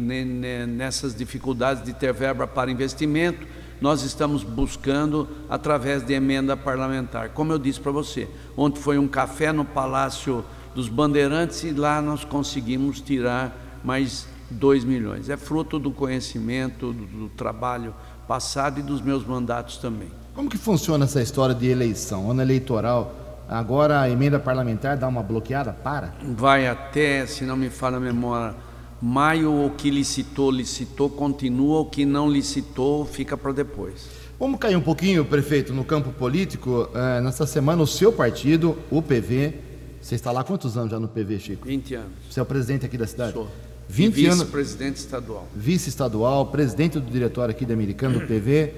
[0.67, 3.47] nessas dificuldades de ter verba para investimento
[3.81, 7.29] nós estamos buscando através de emenda parlamentar.
[7.29, 11.99] Como eu disse para você, ontem foi um café no Palácio dos Bandeirantes e lá
[11.99, 15.29] nós conseguimos tirar mais 2 milhões.
[15.29, 17.95] É fruto do conhecimento, do, do trabalho
[18.27, 20.09] passado e dos meus mandatos também.
[20.35, 23.30] Como que funciona essa história de eleição, ano eleitoral?
[23.51, 25.73] Agora a emenda parlamentar dá uma bloqueada?
[25.73, 26.13] Para?
[26.23, 28.55] Vai até, se não me falha a memória,
[29.01, 34.07] Maio, o que licitou, licitou, continua, o que não licitou, fica para depois.
[34.39, 36.87] Vamos cair um pouquinho, prefeito, no campo político.
[36.95, 39.55] É, nessa semana, o seu partido, o PV,
[40.01, 41.67] você está lá há quantos anos já no PV, Chico?
[41.67, 42.11] 20 anos.
[42.29, 43.33] Você é o presidente aqui da cidade?
[43.33, 43.49] Sou.
[43.89, 44.39] 20 vice anos.
[44.39, 45.47] Vice-presidente estadual.
[45.53, 48.73] Vice-estadual, presidente do diretório aqui da Americano do PV.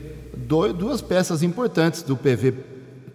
[0.75, 2.53] duas peças importantes do PV,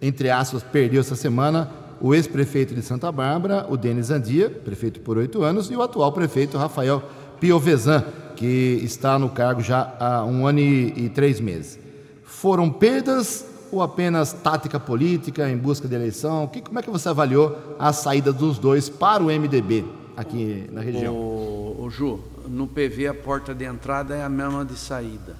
[0.01, 1.69] entre aspas, perdeu essa semana
[2.01, 6.11] o ex-prefeito de Santa Bárbara, o Denis Andia, prefeito por oito anos, e o atual
[6.13, 7.03] prefeito Rafael
[7.39, 11.77] Piovesan, que está no cargo já há um ano e, três meses.
[12.23, 16.47] Foram perdas ou apenas tática política em busca de eleição?
[16.47, 19.85] Que, como é que você avaliou a saída dos dois para o MDB
[20.15, 21.13] aqui na região?
[21.13, 25.35] O, o Ju, no PV a porta de entrada é a mesma de saída.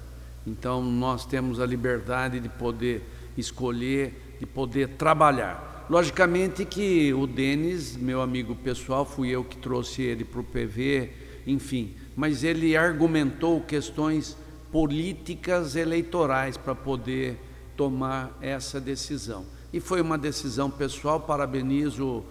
[0.46, 3.02] Então nós temos a liberdade de poder
[3.36, 5.86] escolher, de poder trabalhar.
[5.90, 11.12] Logicamente que o Denis, meu amigo pessoal, fui eu que trouxe ele para o PV,
[11.46, 14.36] enfim, mas ele argumentou questões
[14.72, 17.38] políticas eleitorais para poder
[17.76, 19.44] tomar essa decisão.
[19.72, 22.24] E foi uma decisão pessoal, parabenizo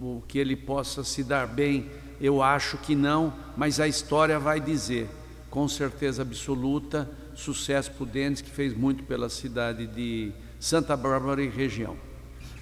[0.00, 4.60] o que ele possa se dar bem, eu acho que não, mas a história vai
[4.60, 5.08] dizer,
[5.50, 11.42] com certeza absoluta, sucesso para o Denis, que fez muito pela cidade de Santa Bárbara
[11.42, 11.96] e região.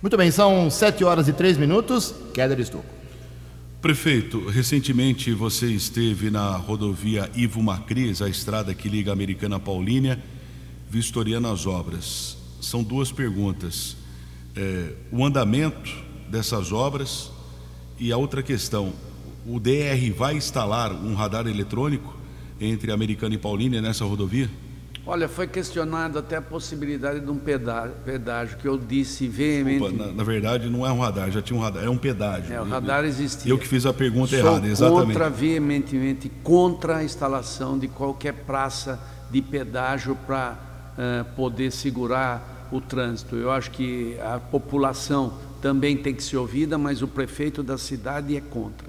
[0.01, 2.15] Muito bem, são 7 horas e 3 minutos.
[2.33, 2.87] Keller Estouco.
[3.83, 10.23] Prefeito, recentemente você esteve na rodovia Ivo Macris, a estrada que liga a Americana Paulínia,
[10.89, 12.39] vistoriando as obras.
[12.61, 13.97] São duas perguntas.
[14.55, 15.91] É, o andamento
[16.29, 17.33] dessas obras
[17.99, 18.93] e a outra questão:
[19.45, 22.17] o DR vai instalar um radar eletrônico
[22.61, 24.49] entre Americana e Paulínia nessa rodovia?
[25.11, 29.97] Olha, foi questionado até a possibilidade de um pedágio, que eu disse veementemente.
[29.97, 32.55] na, na, verdade, não é um radar, já tinha um radar, é um pedágio.
[32.55, 33.51] É, o radar existia.
[33.51, 35.07] Eu que fiz a pergunta Sou errada, exatamente.
[35.07, 42.69] contra, veementemente, contra a instalação de qualquer praça de pedágio para uh, eh, poder segurar
[42.71, 43.35] o trânsito.
[43.35, 48.37] Eu acho que a população também tem que ser ouvida, mas o prefeito da cidade
[48.37, 48.88] é contra.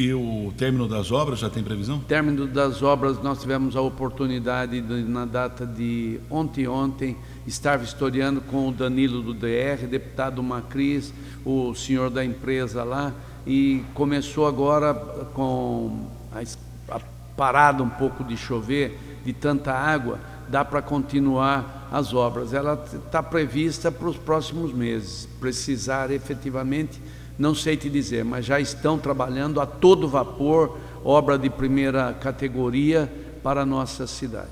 [0.00, 2.00] E o término das obras já tem previsão?
[2.00, 8.40] Término das obras, nós tivemos a oportunidade de, na data de ontem ontem estar vistoriando
[8.40, 11.12] com o Danilo do DR, deputado Macris,
[11.44, 13.12] o senhor da empresa lá,
[13.46, 14.94] e começou agora
[15.34, 17.00] com a, a
[17.36, 22.54] parada um pouco de chover, de tanta água, dá para continuar as obras.
[22.54, 26.98] Ela está prevista para os próximos meses, precisar efetivamente
[27.40, 33.10] não sei te dizer, mas já estão trabalhando a todo vapor, obra de primeira categoria
[33.42, 34.50] para a nossa cidade.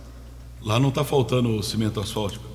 [0.62, 2.46] Lá não está faltando cimento asfáltico?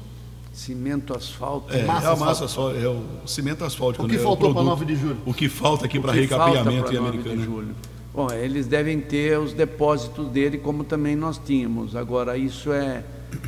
[0.51, 1.71] Cimento asfáltico?
[1.71, 4.05] É, massa é a massa asfáltico, é o cimento asfáltico.
[4.05, 4.23] O que né?
[4.23, 5.17] faltou para 9 de julho?
[5.23, 7.37] O que falta aqui para recapeamento e americano?
[7.37, 7.75] De julho.
[8.11, 11.95] Bom, eles devem ter os depósitos dele, como também nós tínhamos.
[11.95, 13.03] Agora, isso é,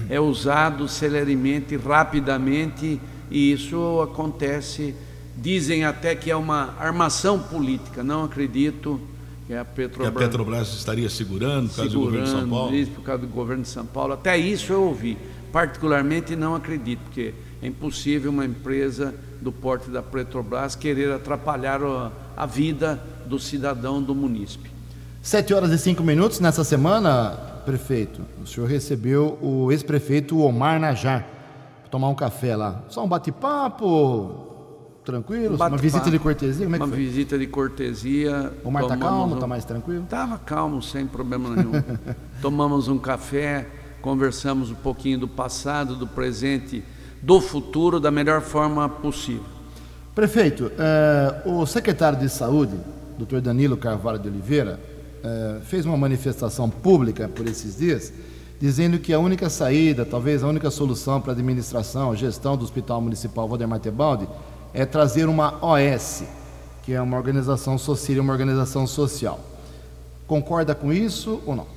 [0.08, 4.93] é usado celeremente, rapidamente, e isso acontece
[5.38, 9.00] Dizem até que é uma armação política, não acredito
[9.45, 12.76] que a Petrobras, que a Petrobras estaria segurando por causa do governo de São Paulo.
[12.76, 14.13] Isso, por causa do governo de São Paulo.
[14.13, 15.17] Até isso eu ouvi.
[15.52, 21.80] Particularmente não acredito, porque é impossível uma empresa do porte da Petrobras querer atrapalhar
[22.36, 24.69] a vida do cidadão do munícipe.
[25.21, 27.32] Sete horas e cinco minutos nessa semana,
[27.65, 28.21] prefeito.
[28.43, 31.28] O senhor recebeu o ex-prefeito Omar Najar
[31.82, 32.84] para tomar um café lá.
[32.89, 34.55] Só um bate-papo,
[35.06, 35.56] tranquilo?
[35.56, 36.65] Uma visita de cortesia?
[36.65, 36.98] Como é uma foi?
[36.98, 38.52] visita de cortesia.
[38.63, 39.50] O mar está calmo, está um...
[39.50, 40.04] mais tranquilo?
[40.04, 41.72] Estava calmo, sem problema nenhum.
[42.41, 43.68] Tomamos um café,
[44.02, 46.84] conversamos um pouquinho do passado, do presente,
[47.22, 49.46] do futuro, da melhor forma possível.
[50.13, 52.78] Prefeito, eh, o secretário de Saúde,
[53.18, 54.80] doutor Danilo Carvalho de Oliveira,
[55.24, 58.13] eh, fez uma manifestação pública por esses dias,
[58.60, 62.63] dizendo que a única saída, talvez a única solução para a administração, a gestão do
[62.63, 64.28] Hospital Municipal Valdemar Tebaldi
[64.76, 66.26] é trazer uma OS,
[66.84, 69.40] que é uma organização social, uma organização social.
[70.28, 71.68] Concorda com isso ou não?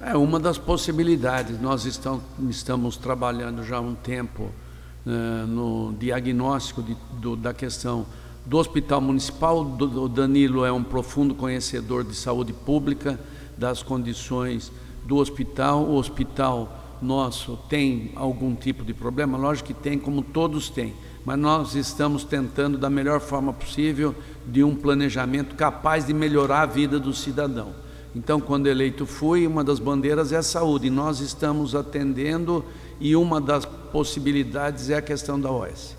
[0.00, 1.60] É uma das possibilidades.
[1.60, 8.06] Nós estamos, estamos trabalhando já há um tempo uh, no diagnóstico de, do, da questão
[8.46, 9.60] do Hospital Municipal.
[9.60, 13.20] O Danilo é um profundo conhecedor de saúde pública,
[13.58, 14.72] das condições
[15.04, 15.82] do hospital.
[15.82, 19.36] O hospital nosso tem algum tipo de problema?
[19.36, 24.14] Lógico que tem, como todos têm mas nós estamos tentando da melhor forma possível
[24.46, 27.68] de um planejamento capaz de melhorar a vida do cidadão.
[28.14, 30.90] Então, quando eleito fui, uma das bandeiras é a saúde.
[30.90, 32.64] Nós estamos atendendo
[32.98, 35.96] e uma das possibilidades é a questão da OS.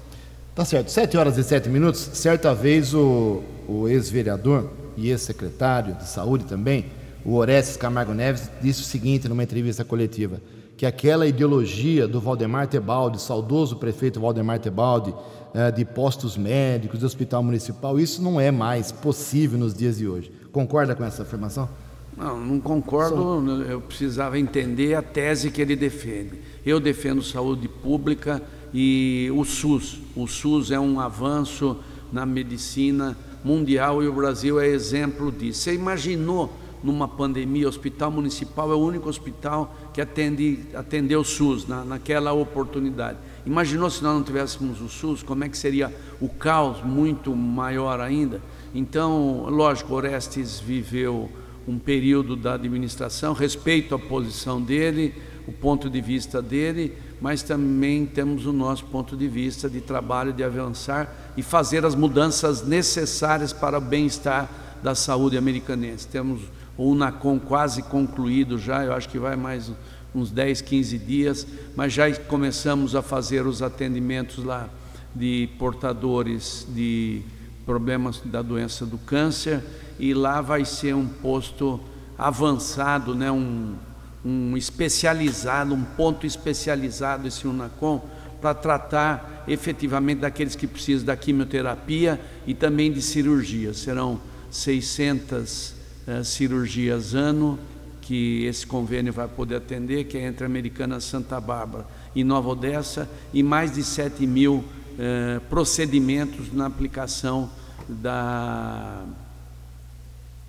[0.53, 0.91] Tá certo.
[0.91, 2.01] Sete horas e sete minutos.
[2.13, 6.87] Certa vez o, o ex-vereador e ex-secretário de saúde também,
[7.23, 10.41] o Orestes Camargo Neves, disse o seguinte numa entrevista coletiva
[10.81, 15.13] que aquela ideologia do Valdemar Tebaldi, saudoso prefeito Valdemar Tebaldi,
[15.53, 20.07] eh, de postos médicos, de hospital municipal, isso não é mais possível nos dias de
[20.07, 20.31] hoje.
[20.51, 21.69] Concorda com essa afirmação?
[22.17, 23.61] Não, não concordo.
[23.61, 26.41] Eu precisava entender a tese que ele defende.
[26.65, 28.41] Eu defendo saúde pública
[28.73, 29.99] e o SUS.
[30.15, 31.77] O SUS é um avanço
[32.11, 35.61] na medicina mundial e o Brasil é exemplo disso.
[35.61, 36.51] Você imaginou
[36.83, 41.83] numa pandemia, o hospital municipal é o único hospital que atende, atendeu o SUS na,
[41.83, 43.17] naquela oportunidade.
[43.45, 47.99] Imaginou se nós não tivéssemos o SUS, como é que seria o caos muito maior
[47.99, 48.41] ainda?
[48.73, 51.29] Então, lógico, Orestes viveu
[51.67, 55.13] um período da administração, respeito a posição dele,
[55.47, 60.33] o ponto de vista dele, mas também temos o nosso ponto de vista de trabalho,
[60.33, 64.49] de avançar e fazer as mudanças necessárias para o bem-estar
[64.81, 66.07] da saúde americanense.
[66.07, 66.41] Temos
[66.77, 69.71] o UNACOM quase concluído já, eu acho que vai mais
[70.13, 74.69] uns 10, 15 dias, mas já começamos a fazer os atendimentos lá
[75.15, 77.21] de portadores de
[77.65, 79.63] problemas da doença do câncer
[79.99, 81.79] e lá vai ser um posto
[82.17, 83.75] avançado, né, um,
[84.23, 88.01] um especializado, um ponto especializado esse UNACOM
[88.41, 93.73] para tratar efetivamente daqueles que precisam da quimioterapia e também de cirurgia.
[93.73, 94.19] Serão
[94.49, 97.59] 600 eh, cirurgias ano
[98.01, 101.85] que esse convênio vai poder atender, que é entre a Americana Santa Bárbara
[102.15, 104.63] e Nova Odessa, e mais de 7 mil
[104.99, 107.49] eh, procedimentos na aplicação
[107.87, 109.03] da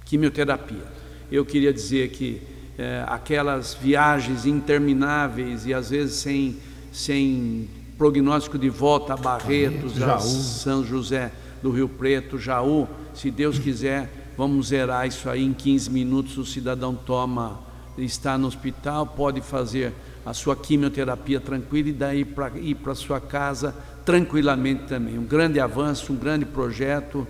[0.04, 0.84] quimioterapia.
[1.30, 2.42] Eu queria dizer que
[2.78, 6.56] eh, aquelas viagens intermináveis e às vezes sem,
[6.92, 11.30] sem prognóstico de volta a Barretos, a São José
[11.62, 16.38] do Rio Preto, Jaú, se Deus quiser, vamos zerar isso aí em 15 minutos.
[16.38, 17.60] O cidadão toma,
[17.98, 19.92] está no hospital, pode fazer
[20.24, 22.26] a sua quimioterapia tranquila e daí
[22.60, 23.74] ir para sua casa
[24.04, 25.18] tranquilamente também.
[25.18, 27.26] Um grande avanço, um grande projeto.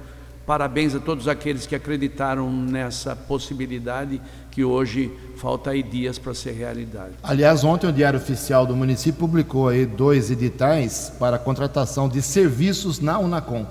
[0.47, 6.53] Parabéns a todos aqueles que acreditaram nessa possibilidade que hoje falta aí dias para ser
[6.53, 7.13] realidade.
[7.23, 12.21] Aliás, ontem o Diário Oficial do município publicou aí dois editais para a contratação de
[12.21, 13.67] serviços na Unacom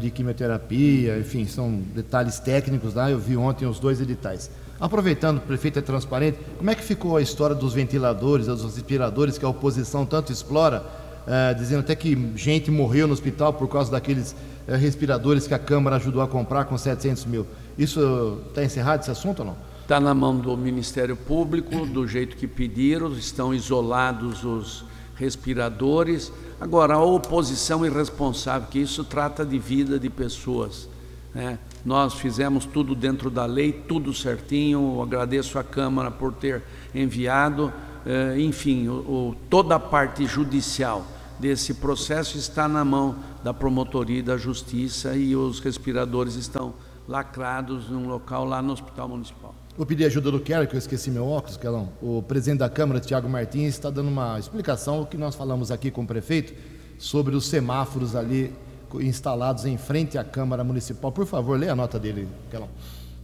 [0.00, 3.10] de quimioterapia, enfim, são detalhes técnicos lá.
[3.10, 4.50] Eu vi ontem os dois editais.
[4.80, 9.38] Aproveitando, o prefeito é transparente, como é que ficou a história dos ventiladores, dos respiradores
[9.38, 10.84] que a oposição tanto explora,
[11.26, 14.34] é, dizendo até que gente morreu no hospital por causa daqueles
[14.66, 17.46] é, respiradores que a Câmara ajudou a comprar com 700 mil.
[17.78, 19.56] Isso está encerrado esse assunto ou não?
[19.82, 24.84] Está na mão do Ministério Público, do jeito que pediram, estão isolados os
[25.16, 26.32] respiradores.
[26.60, 30.88] Agora, a oposição irresponsável, que isso trata de vida de pessoas.
[31.34, 31.58] Né?
[31.84, 35.02] Nós fizemos tudo dentro da lei, tudo certinho.
[35.02, 36.62] agradeço à Câmara por ter
[36.94, 37.72] enviado.
[38.06, 41.04] Eh, enfim, o, o, toda a parte judicial
[41.38, 46.74] desse processo está na mão da promotoria e da justiça e os respiradores estão
[47.08, 49.53] lacrados num local lá no Hospital Municipal.
[49.76, 51.92] Vou pedir ajuda do Kelly, que eu esqueci meu óculos, Kelão.
[52.00, 55.90] O presidente da Câmara, Tiago Martins, está dando uma explicação do que nós falamos aqui
[55.90, 56.54] com o prefeito
[56.96, 58.52] sobre os semáforos ali
[59.00, 61.10] instalados em frente à Câmara Municipal.
[61.10, 62.68] Por favor, leia a nota dele, Kelão.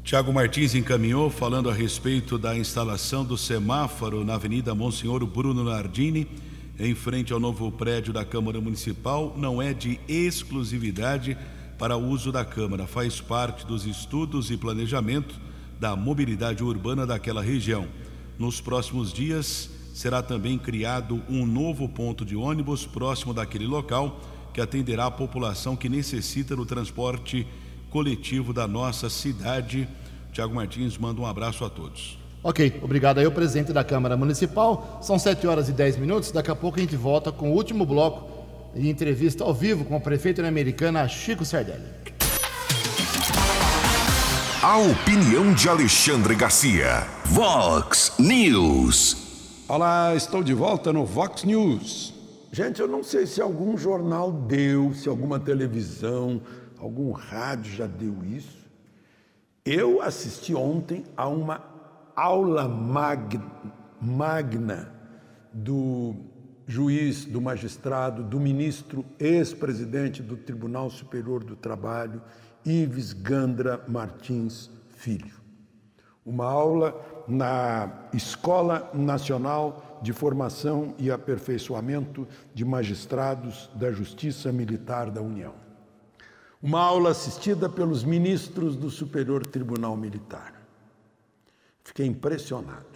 [0.03, 6.27] Tiago Martins encaminhou falando a respeito da instalação do semáforo na Avenida Monsenhor Bruno Nardini,
[6.81, 9.35] em frente ao novo prédio da Câmara Municipal.
[9.37, 11.39] Não é de exclusividade
[11.79, 15.49] para uso da Câmara, faz parte dos estudos e planejamento
[15.81, 17.89] da mobilidade urbana daquela região.
[18.39, 24.21] Nos próximos dias, será também criado um novo ponto de ônibus próximo daquele local
[24.53, 27.47] que atenderá a população que necessita do transporte
[27.89, 29.89] coletivo da nossa cidade.
[30.33, 32.19] Tiago Martins manda um abraço a todos.
[32.43, 34.99] Ok, obrigado aí, o presidente da Câmara Municipal.
[35.03, 36.31] São 7 horas e 10 minutos.
[36.31, 38.29] Daqui a pouco a gente volta com o último bloco
[38.75, 42.20] de entrevista ao vivo com o prefeito americana Chico Sardelli.
[44.63, 47.07] A opinião de Alexandre Garcia.
[47.25, 49.65] Vox News.
[49.67, 52.13] Olá, estou de volta no Vox News.
[52.53, 56.43] Gente, eu não sei se algum jornal deu, se alguma televisão,
[56.79, 58.69] algum rádio já deu isso.
[59.65, 61.65] Eu assisti ontem a uma
[62.15, 63.41] aula mag,
[63.99, 64.93] magna
[65.55, 66.15] do
[66.67, 72.21] juiz, do magistrado, do ministro, ex-presidente do Tribunal Superior do Trabalho
[72.65, 75.41] Ives Gandra Martins Filho.
[76.25, 85.23] Uma aula na Escola Nacional de Formação e Aperfeiçoamento de Magistrados da Justiça Militar da
[85.23, 85.55] União.
[86.63, 90.61] Uma aula assistida pelos ministros do Superior Tribunal Militar.
[91.83, 92.87] Fiquei impressionado.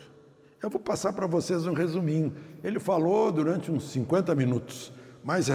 [0.63, 2.35] Eu vou passar para vocês um resuminho.
[2.63, 4.93] Ele falou durante uns 50 minutos,
[5.23, 5.55] mas é,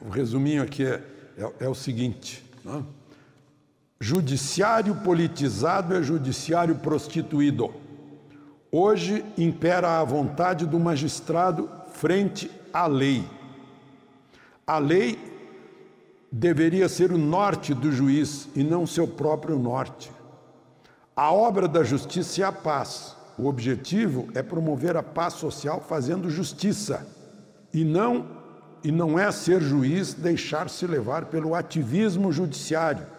[0.00, 1.02] o resuminho aqui é,
[1.36, 2.44] é, é o seguinte.
[2.64, 2.97] Não?
[4.00, 7.74] Judiciário politizado é judiciário prostituído.
[8.70, 13.24] Hoje impera a vontade do magistrado frente à lei.
[14.64, 15.18] A lei
[16.30, 20.12] deveria ser o norte do juiz e não seu próprio norte.
[21.16, 23.16] A obra da justiça é a paz.
[23.36, 27.04] O objetivo é promover a paz social fazendo justiça
[27.74, 28.38] e não
[28.84, 33.17] e não é ser juiz deixar-se levar pelo ativismo judiciário.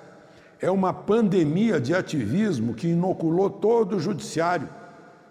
[0.62, 4.68] É uma pandemia de ativismo que inoculou todo o judiciário,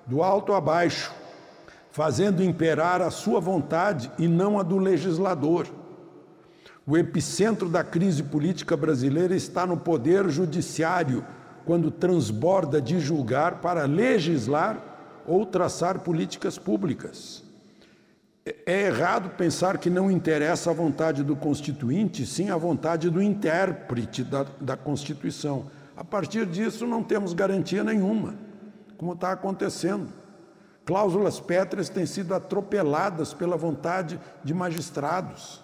[0.06, 1.12] do alto a baixo,
[1.90, 5.66] fazendo imperar a sua vontade e não a do legislador.
[6.86, 11.22] O epicentro da crise política brasileira está no poder judiciário,
[11.66, 17.44] quando transborda de julgar para legislar ou traçar políticas públicas.
[18.66, 24.22] É errado pensar que não interessa a vontade do constituinte, sim a vontade do intérprete
[24.22, 25.66] da, da Constituição.
[25.96, 28.34] A partir disso, não temos garantia nenhuma,
[28.96, 30.08] como está acontecendo.
[30.84, 35.62] Cláusulas pétreas têm sido atropeladas pela vontade de magistrados.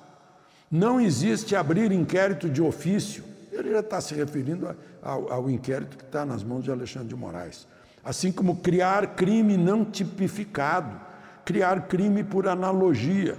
[0.71, 3.25] Não existe abrir inquérito de ofício.
[3.53, 7.17] Ele já está se referindo ao, ao inquérito que está nas mãos de Alexandre de
[7.17, 7.67] Moraes.
[8.05, 11.01] Assim como criar crime não tipificado,
[11.45, 13.37] criar crime por analogia.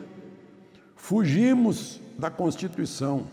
[0.95, 3.27] Fugimos da Constituição.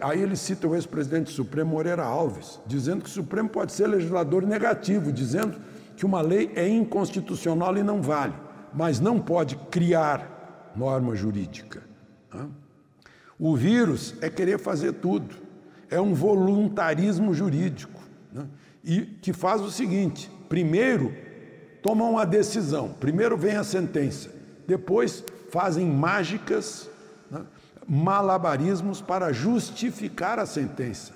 [0.00, 4.46] Aí ele cita o ex-presidente Supremo Moreira Alves, dizendo que o Supremo pode ser legislador
[4.46, 5.60] negativo, dizendo
[5.96, 8.34] que uma lei é inconstitucional e não vale,
[8.72, 11.82] mas não pode criar norma jurídica.
[13.38, 15.36] O vírus é querer fazer tudo,
[15.90, 18.00] é um voluntarismo jurídico,
[18.32, 18.46] né?
[18.82, 21.14] e que faz o seguinte: primeiro
[21.84, 24.30] tomam uma decisão, primeiro vem a sentença,
[24.66, 26.88] depois fazem mágicas,
[27.30, 27.42] né?
[27.86, 31.12] malabarismos para justificar a sentença.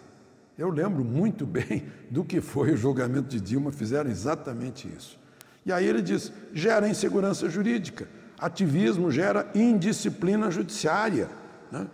[0.58, 5.18] Eu lembro muito bem do que foi o julgamento de Dilma, fizeram exatamente isso.
[5.64, 8.06] E aí ele diz: gera insegurança jurídica,
[8.38, 11.30] ativismo gera indisciplina judiciária.
[11.72, 11.86] Né?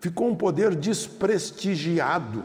[0.00, 2.44] Ficou um poder desprestigiado.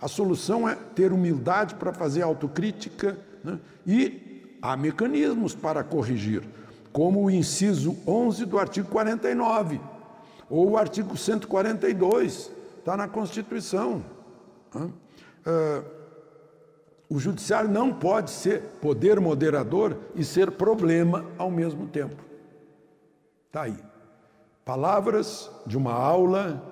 [0.00, 3.60] A solução é ter humildade para fazer autocrítica né?
[3.86, 4.31] e
[4.62, 6.42] há mecanismos para corrigir,
[6.92, 9.80] como o inciso 11 do artigo 49
[10.48, 14.04] ou o artigo 142, está na Constituição.
[14.74, 15.84] Uh,
[17.08, 22.22] o judiciário não pode ser poder moderador e ser problema ao mesmo tempo.
[23.46, 23.76] Está aí.
[24.64, 26.62] Palavras de uma aula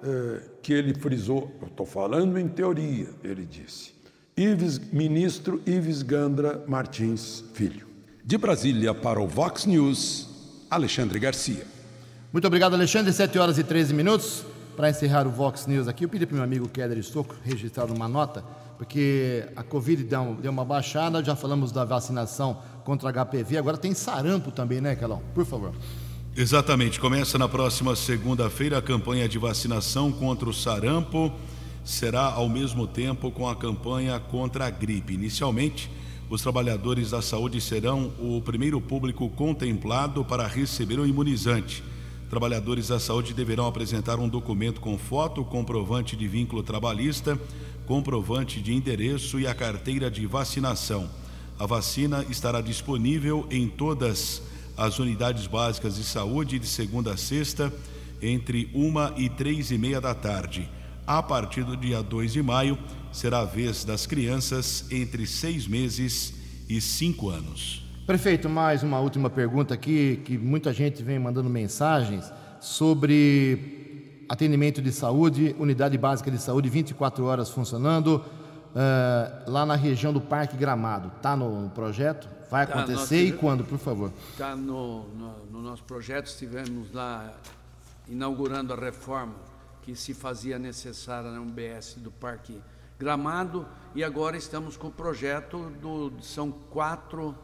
[0.00, 3.94] uh, que ele frisou, eu estou falando em teoria, ele disse.
[4.36, 7.86] Ives, ministro Ives Gandra Martins Filho.
[8.24, 10.28] De Brasília para o Vox News,
[10.68, 11.64] Alexandre Garcia.
[12.32, 13.12] Muito obrigado, Alexandre.
[13.12, 14.44] 7 horas e 13 minutos.
[14.74, 17.84] Para encerrar o Vox News aqui, eu pedi para o meu amigo Keller Estocco registrar
[17.92, 18.42] uma nota,
[18.76, 23.94] porque a Covid deu, deu uma baixada, já falamos da vacinação contra HPV, agora tem
[23.94, 25.22] sarampo também, né, Calão?
[25.32, 25.72] Por favor.
[26.36, 31.32] Exatamente, começa na próxima segunda-feira a campanha de vacinação contra o sarampo,
[31.84, 35.12] será ao mesmo tempo com a campanha contra a gripe.
[35.12, 35.90] Inicialmente,
[36.30, 41.84] os trabalhadores da saúde serão o primeiro público contemplado para receber o imunizante.
[42.30, 47.38] Trabalhadores da saúde deverão apresentar um documento com foto, comprovante de vínculo trabalhista,
[47.86, 51.08] comprovante de endereço e a carteira de vacinação.
[51.58, 54.42] A vacina estará disponível em todas
[54.76, 57.72] as unidades básicas de saúde de segunda a sexta,
[58.20, 60.68] entre uma e três e meia da tarde.
[61.06, 62.78] A partir do dia 2 de maio,
[63.12, 66.32] será a vez das crianças entre seis meses
[66.66, 67.84] e cinco anos.
[68.06, 74.90] Prefeito, mais uma última pergunta aqui, que muita gente vem mandando mensagens sobre atendimento de
[74.90, 78.24] saúde, unidade básica de saúde, 24 horas funcionando,
[78.74, 81.12] uh, lá na região do Parque Gramado.
[81.18, 82.26] Está no projeto?
[82.50, 84.10] Vai tá, acontecer tivemos, e quando, por favor?
[84.30, 87.30] Está no, no, no nosso projeto, estivemos lá
[88.08, 89.34] inaugurando a reforma
[89.84, 92.58] que se fazia necessária no UBS do Parque
[92.98, 97.36] Gramado e agora estamos com o projeto do são quatro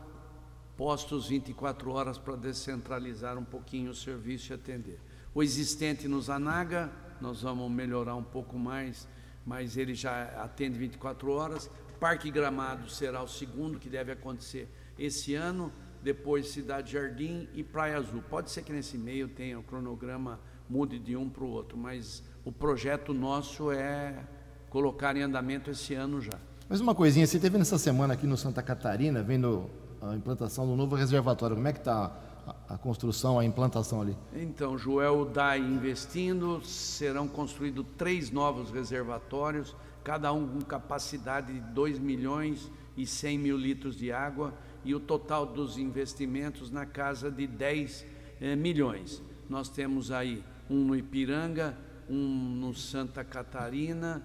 [0.74, 4.99] postos 24 horas para descentralizar um pouquinho o serviço e atender.
[5.34, 9.07] O existente no Zanaga, nós vamos melhorar um pouco mais,
[9.45, 11.70] mas ele já atende 24 horas.
[12.01, 14.66] Parque Gramado será o segundo que deve acontecer
[14.99, 15.70] esse ano,
[16.03, 18.22] depois Cidade Jardim e Praia Azul.
[18.30, 22.22] Pode ser que nesse meio tenha o cronograma mude de um para o outro, mas
[22.44, 24.14] o projeto nosso é
[24.70, 26.38] colocar em andamento esse ano já.
[26.68, 29.68] Mas uma coisinha, você teve nessa semana aqui no Santa Catarina, vendo
[30.00, 31.56] a implantação do novo reservatório.
[31.56, 32.16] Como é que está
[32.46, 34.16] a, a, construção, a implantação ali?
[34.32, 41.98] Então, Joel DAI investindo, serão construídos três novos reservatórios cada um com capacidade de 2
[41.98, 44.54] milhões e 100 mil litros de água
[44.84, 48.06] e o total dos investimentos na casa de 10
[48.40, 49.22] eh, milhões.
[49.48, 51.76] Nós temos aí um no Ipiranga,
[52.08, 54.24] um no Santa Catarina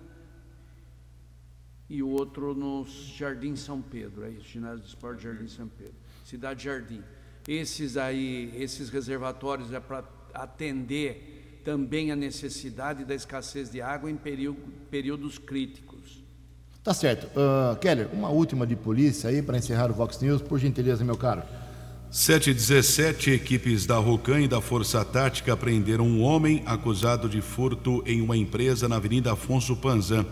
[1.90, 2.86] e o outro no
[3.18, 7.04] Jardim São Pedro, é isso, ginásio de esporte Jardim São Pedro, Cidade Jardim.
[7.48, 14.16] Esses aí, esses reservatórios é para atender também a necessidade da escassez de água em
[14.16, 16.24] período, períodos críticos.
[16.84, 17.26] Tá certo.
[17.28, 21.18] Uh, Keller, uma última de polícia aí para encerrar o Vox News, por gentileza, meu
[21.18, 21.42] caro.
[22.12, 28.22] 717 equipes da Rocan e da Força Tática prenderam um homem acusado de furto em
[28.22, 30.26] uma empresa na Avenida Afonso Panzan.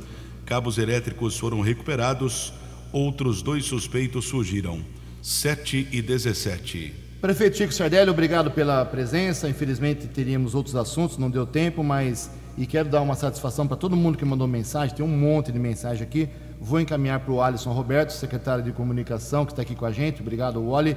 [0.46, 2.54] Cabos elétricos foram recuperados,
[2.92, 4.82] outros dois suspeitos fugiram.
[5.22, 6.94] 7 e 17.
[7.22, 9.50] Prefeito Chico Sardelli, obrigado pela presença.
[9.50, 13.96] Infelizmente teríamos outros assuntos, não deu tempo, mas e quero dar uma satisfação para todo
[13.96, 14.96] mundo que mandou mensagem.
[14.96, 16.30] Tem um monte de mensagem aqui.
[16.62, 20.22] Vou encaminhar para o Alisson Roberto, secretário de comunicação, que está aqui com a gente.
[20.22, 20.96] Obrigado, Wally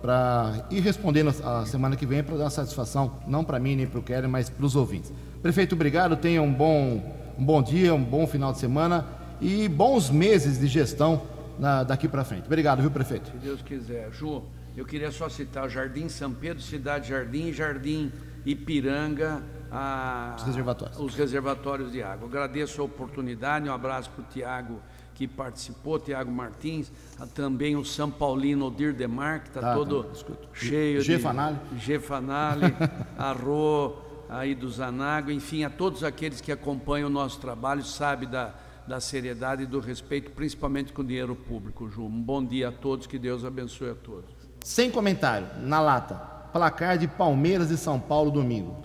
[0.00, 4.00] para ir respondendo a semana que vem para dar satisfação, não para mim nem para
[4.00, 5.12] o Keller, mas para os ouvintes.
[5.42, 7.02] Prefeito, obrigado, tenha um bom,
[7.38, 9.06] um bom dia, um bom final de semana
[9.40, 11.22] e bons meses de gestão
[11.58, 12.46] na, daqui para frente.
[12.46, 13.30] Obrigado, viu, prefeito?
[13.30, 14.10] Se Deus quiser.
[14.12, 14.42] Ju,
[14.76, 18.12] eu queria só citar o Jardim São Pedro, Cidade Jardim e Jardim
[18.44, 20.98] Ipiranga, a, os, reservatórios.
[20.98, 22.26] os reservatórios de água.
[22.26, 24.80] agradeço a oportunidade, um abraço para o Tiago
[25.14, 26.90] que participou, Tiago Martins,
[27.34, 31.16] também o São Paulino Odir Demar, que está ah, todo tá, cheio G.
[31.16, 31.22] de...
[31.22, 31.58] Fanale.
[31.78, 31.98] G.
[31.98, 32.74] Fanale,
[33.18, 33.96] a Rô,
[34.28, 38.54] aí do Zanago, enfim, a todos aqueles que acompanham o nosso trabalho, sabe da,
[38.86, 42.04] da seriedade e do respeito, principalmente com o dinheiro público, Ju.
[42.04, 44.30] Um bom dia a todos, que Deus abençoe a todos.
[44.64, 46.14] Sem comentário, na lata,
[46.52, 48.76] placar de Palmeiras e São Paulo domingo.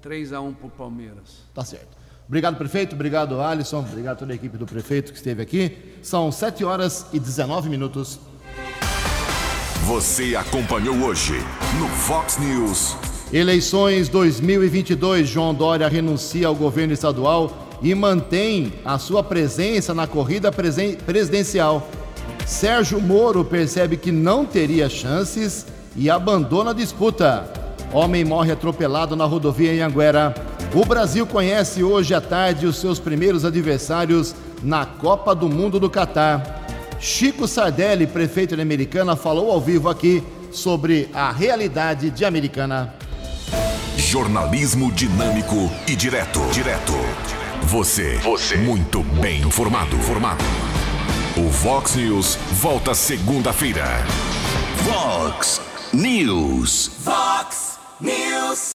[0.00, 1.44] 3 a 1 para o Palmeiras.
[1.54, 2.01] Tá certo.
[2.26, 2.94] Obrigado, prefeito.
[2.94, 3.80] Obrigado, Alisson.
[3.80, 5.76] Obrigado a toda a equipe do prefeito que esteve aqui.
[6.02, 8.18] São 7 horas e 19 minutos.
[9.86, 11.34] Você acompanhou hoje
[11.78, 12.96] no Fox News.
[13.32, 15.28] Eleições 2022.
[15.28, 21.88] João Dória renuncia ao governo estadual e mantém a sua presença na corrida presidencial.
[22.46, 25.66] Sérgio Moro percebe que não teria chances
[25.96, 27.50] e abandona a disputa.
[27.92, 30.34] Homem morre atropelado na rodovia em Anguera.
[30.74, 35.90] O Brasil conhece hoje à tarde os seus primeiros adversários na Copa do Mundo do
[35.90, 36.64] Catar.
[36.98, 42.94] Chico Sardelli, prefeito de Americana, falou ao vivo aqui sobre a realidade de Americana.
[43.98, 46.40] Jornalismo dinâmico e direto.
[46.52, 46.94] Direto.
[47.64, 48.16] Você.
[48.18, 48.56] Você.
[48.56, 49.94] Muito bem informado.
[49.98, 50.42] Formado.
[51.36, 53.84] O Vox News volta segunda-feira.
[54.84, 55.60] Vox
[55.92, 56.90] News.
[57.04, 58.70] Vox News.